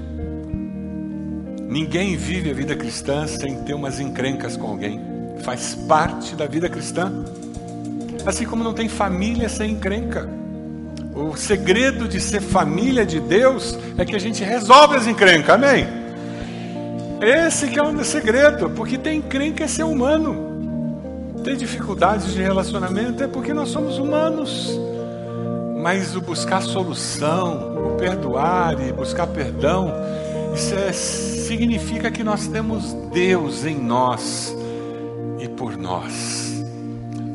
Ninguém 1.67 2.15
vive 2.15 2.51
a 2.51 2.53
vida 2.53 2.75
cristã 2.75 3.25
sem 3.25 3.63
ter 3.63 3.73
umas 3.73 3.99
encrencas 3.99 4.55
com 4.55 4.67
alguém. 4.67 5.01
Faz 5.39 5.73
parte 5.73 6.35
da 6.35 6.45
vida 6.45 6.69
cristã. 6.69 7.11
Assim 8.23 8.45
como 8.45 8.63
não 8.63 8.75
tem 8.75 8.87
família 8.87 9.49
sem 9.49 9.71
encrenca. 9.71 10.36
O 11.17 11.35
segredo 11.35 12.07
de 12.07 12.21
ser 12.21 12.41
família 12.41 13.03
de 13.03 13.19
Deus 13.19 13.75
é 13.97 14.05
que 14.05 14.15
a 14.15 14.19
gente 14.19 14.43
resolve 14.43 14.97
as 14.97 15.07
encrencas, 15.07 15.55
amém? 15.55 15.87
Esse 17.19 17.67
que 17.69 17.79
é 17.79 17.81
o 17.81 18.03
segredo, 18.03 18.69
porque 18.69 18.99
tem 18.99 19.17
encrenca 19.17 19.63
é 19.63 19.67
ser 19.67 19.81
humano. 19.81 21.33
Ter 21.43 21.55
dificuldades 21.55 22.33
de 22.35 22.41
relacionamento 22.43 23.23
é 23.23 23.27
porque 23.27 23.51
nós 23.51 23.69
somos 23.69 23.97
humanos. 23.97 24.79
Mas 25.81 26.15
o 26.15 26.21
buscar 26.21 26.61
solução, 26.61 27.93
o 27.93 27.97
perdoar 27.97 28.79
e 28.79 28.91
buscar 28.91 29.25
perdão, 29.25 29.91
isso 30.53 30.75
é, 30.75 30.93
significa 30.93 32.11
que 32.11 32.23
nós 32.23 32.45
temos 32.47 32.93
Deus 33.11 33.65
em 33.65 33.75
nós 33.75 34.55
e 35.39 35.47
por 35.47 35.75
nós. 35.75 36.63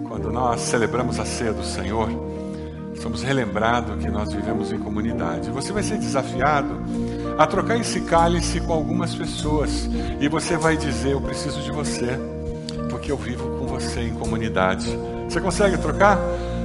Quando 0.06 0.30
nós 0.30 0.60
celebramos 0.60 1.18
a 1.18 1.24
ceia 1.24 1.52
do 1.52 1.64
Senhor, 1.64 2.21
somos 3.02 3.22
relembrados 3.22 3.96
que 4.02 4.08
nós 4.08 4.32
vivemos 4.32 4.72
em 4.72 4.78
comunidade. 4.78 5.50
Você 5.50 5.72
vai 5.72 5.82
ser 5.82 5.98
desafiado 5.98 6.80
a 7.36 7.44
trocar 7.46 7.76
esse 7.76 8.00
cálice 8.02 8.60
com 8.60 8.72
algumas 8.72 9.12
pessoas 9.12 9.88
e 10.20 10.28
você 10.28 10.56
vai 10.56 10.76
dizer: 10.76 11.12
Eu 11.12 11.20
preciso 11.20 11.60
de 11.60 11.72
você, 11.72 12.16
porque 12.88 13.10
eu 13.10 13.16
vivo 13.16 13.58
com 13.58 13.66
você 13.66 14.02
em 14.02 14.14
comunidade. 14.14 14.96
Você 15.28 15.40
consegue 15.40 15.76
trocar? 15.78 16.16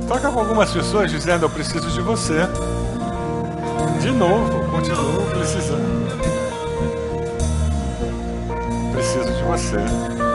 Troca 0.07 0.31
com 0.31 0.39
algumas 0.39 0.71
pessoas 0.71 1.09
dizendo: 1.09 1.45
Eu 1.45 1.49
preciso 1.49 1.89
de 1.89 2.01
você. 2.01 2.47
De 3.99 4.11
novo, 4.11 4.69
continuo 4.69 5.25
precisando. 5.31 6.07
Preciso 8.93 9.33
de 9.33 9.43
você. 9.43 10.26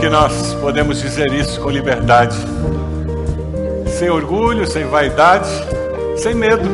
Que 0.00 0.08
nós 0.10 0.54
podemos 0.54 1.00
dizer 1.00 1.32
isso 1.32 1.60
com 1.60 1.70
liberdade, 1.70 2.36
sem 3.98 4.10
orgulho, 4.10 4.66
sem 4.66 4.84
vaidade, 4.84 5.48
sem 6.18 6.34
medo. 6.34 6.68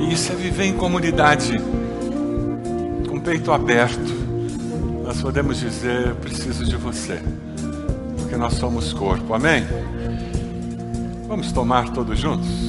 E 0.00 0.12
isso 0.12 0.32
é 0.32 0.34
viver 0.34 0.64
em 0.64 0.72
comunidade, 0.72 1.60
com 3.08 3.16
o 3.16 3.20
peito 3.20 3.52
aberto. 3.52 4.12
Nós 5.04 5.20
podemos 5.20 5.60
dizer: 5.60 6.14
preciso 6.16 6.64
de 6.64 6.76
você, 6.76 7.20
porque 8.18 8.36
nós 8.36 8.54
somos 8.54 8.92
corpo. 8.92 9.32
Amém? 9.32 9.64
Vamos 11.28 11.52
tomar 11.52 11.90
todos 11.90 12.18
juntos? 12.18 12.63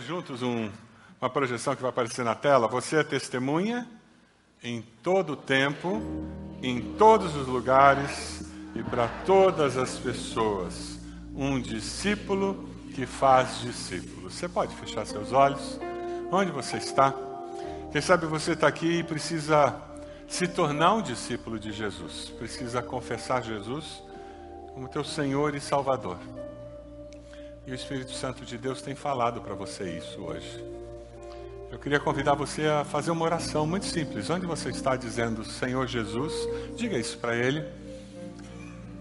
Juntos 0.00 0.42
um, 0.42 0.70
uma 1.20 1.30
projeção 1.30 1.76
que 1.76 1.82
vai 1.82 1.90
aparecer 1.90 2.24
na 2.24 2.34
tela. 2.34 2.68
Você 2.68 2.96
é 2.96 3.02
testemunha 3.02 3.86
em 4.62 4.82
todo 5.02 5.34
o 5.34 5.36
tempo, 5.36 6.02
em 6.62 6.80
todos 6.94 7.36
os 7.36 7.46
lugares 7.46 8.44
e 8.74 8.82
para 8.82 9.08
todas 9.24 9.76
as 9.76 9.98
pessoas. 9.98 10.98
Um 11.34 11.60
discípulo 11.60 12.68
que 12.94 13.06
faz 13.06 13.60
discípulos. 13.60 14.34
Você 14.34 14.48
pode 14.48 14.74
fechar 14.76 15.06
seus 15.06 15.32
olhos? 15.32 15.78
Onde 16.30 16.50
você 16.50 16.76
está? 16.76 17.14
Quem 17.92 18.00
sabe 18.00 18.26
você 18.26 18.52
está 18.52 18.68
aqui 18.68 18.98
e 18.98 19.02
precisa 19.02 19.74
se 20.28 20.46
tornar 20.46 20.94
um 20.94 21.02
discípulo 21.02 21.58
de 21.58 21.72
Jesus, 21.72 22.32
precisa 22.38 22.80
confessar 22.80 23.42
Jesus 23.42 24.00
como 24.72 24.88
teu 24.88 25.02
Senhor 25.02 25.56
e 25.56 25.60
Salvador. 25.60 26.18
E 27.70 27.72
o 27.72 27.76
Espírito 27.76 28.10
Santo 28.10 28.44
de 28.44 28.58
Deus 28.58 28.82
tem 28.82 28.96
falado 28.96 29.40
para 29.40 29.54
você 29.54 29.96
isso 29.96 30.20
hoje. 30.20 30.60
Eu 31.70 31.78
queria 31.78 32.00
convidar 32.00 32.34
você 32.34 32.66
a 32.66 32.84
fazer 32.84 33.12
uma 33.12 33.24
oração 33.24 33.64
muito 33.64 33.86
simples. 33.86 34.28
Onde 34.28 34.44
você 34.44 34.70
está 34.70 34.96
dizendo 34.96 35.44
Senhor 35.44 35.86
Jesus, 35.86 36.34
diga 36.74 36.98
isso 36.98 37.16
para 37.18 37.36
Ele. 37.36 37.64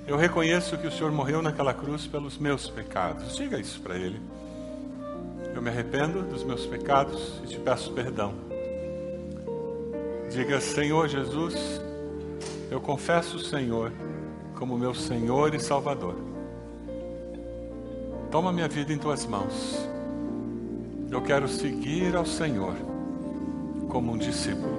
Eu 0.06 0.18
reconheço 0.18 0.78
que 0.78 0.86
o 0.86 0.92
Senhor 0.92 1.12
morreu 1.12 1.42
naquela 1.42 1.74
cruz 1.74 2.06
pelos 2.06 2.38
meus 2.38 2.70
pecados. 2.70 3.36
Diga 3.36 3.58
isso 3.58 3.82
para 3.82 3.98
Ele. 3.98 4.22
Eu 5.56 5.64
me 5.64 5.70
arrependo 5.72 6.22
dos 6.22 6.44
meus 6.44 6.68
pecados 6.68 7.42
e 7.44 7.48
te 7.48 7.58
peço 7.58 7.92
perdão. 7.94 8.36
Diga, 10.30 10.62
Senhor 10.62 11.08
Jesus, 11.08 11.82
eu 12.70 12.80
confesso 12.80 13.38
o 13.38 13.40
Senhor 13.40 13.92
como 14.54 14.78
meu 14.78 14.94
Senhor 14.94 15.56
e 15.56 15.60
Salvador. 15.60 16.29
Toma 18.32 18.52
minha 18.52 18.68
vida 18.68 18.94
em 18.94 18.98
tuas 18.98 19.26
mãos. 19.26 19.88
Eu 21.10 21.20
quero 21.22 21.48
seguir 21.48 22.16
ao 22.16 22.26
Senhor 22.26 22.76
como 23.90 24.12
um 24.12 24.18
discípulo. 24.18 24.79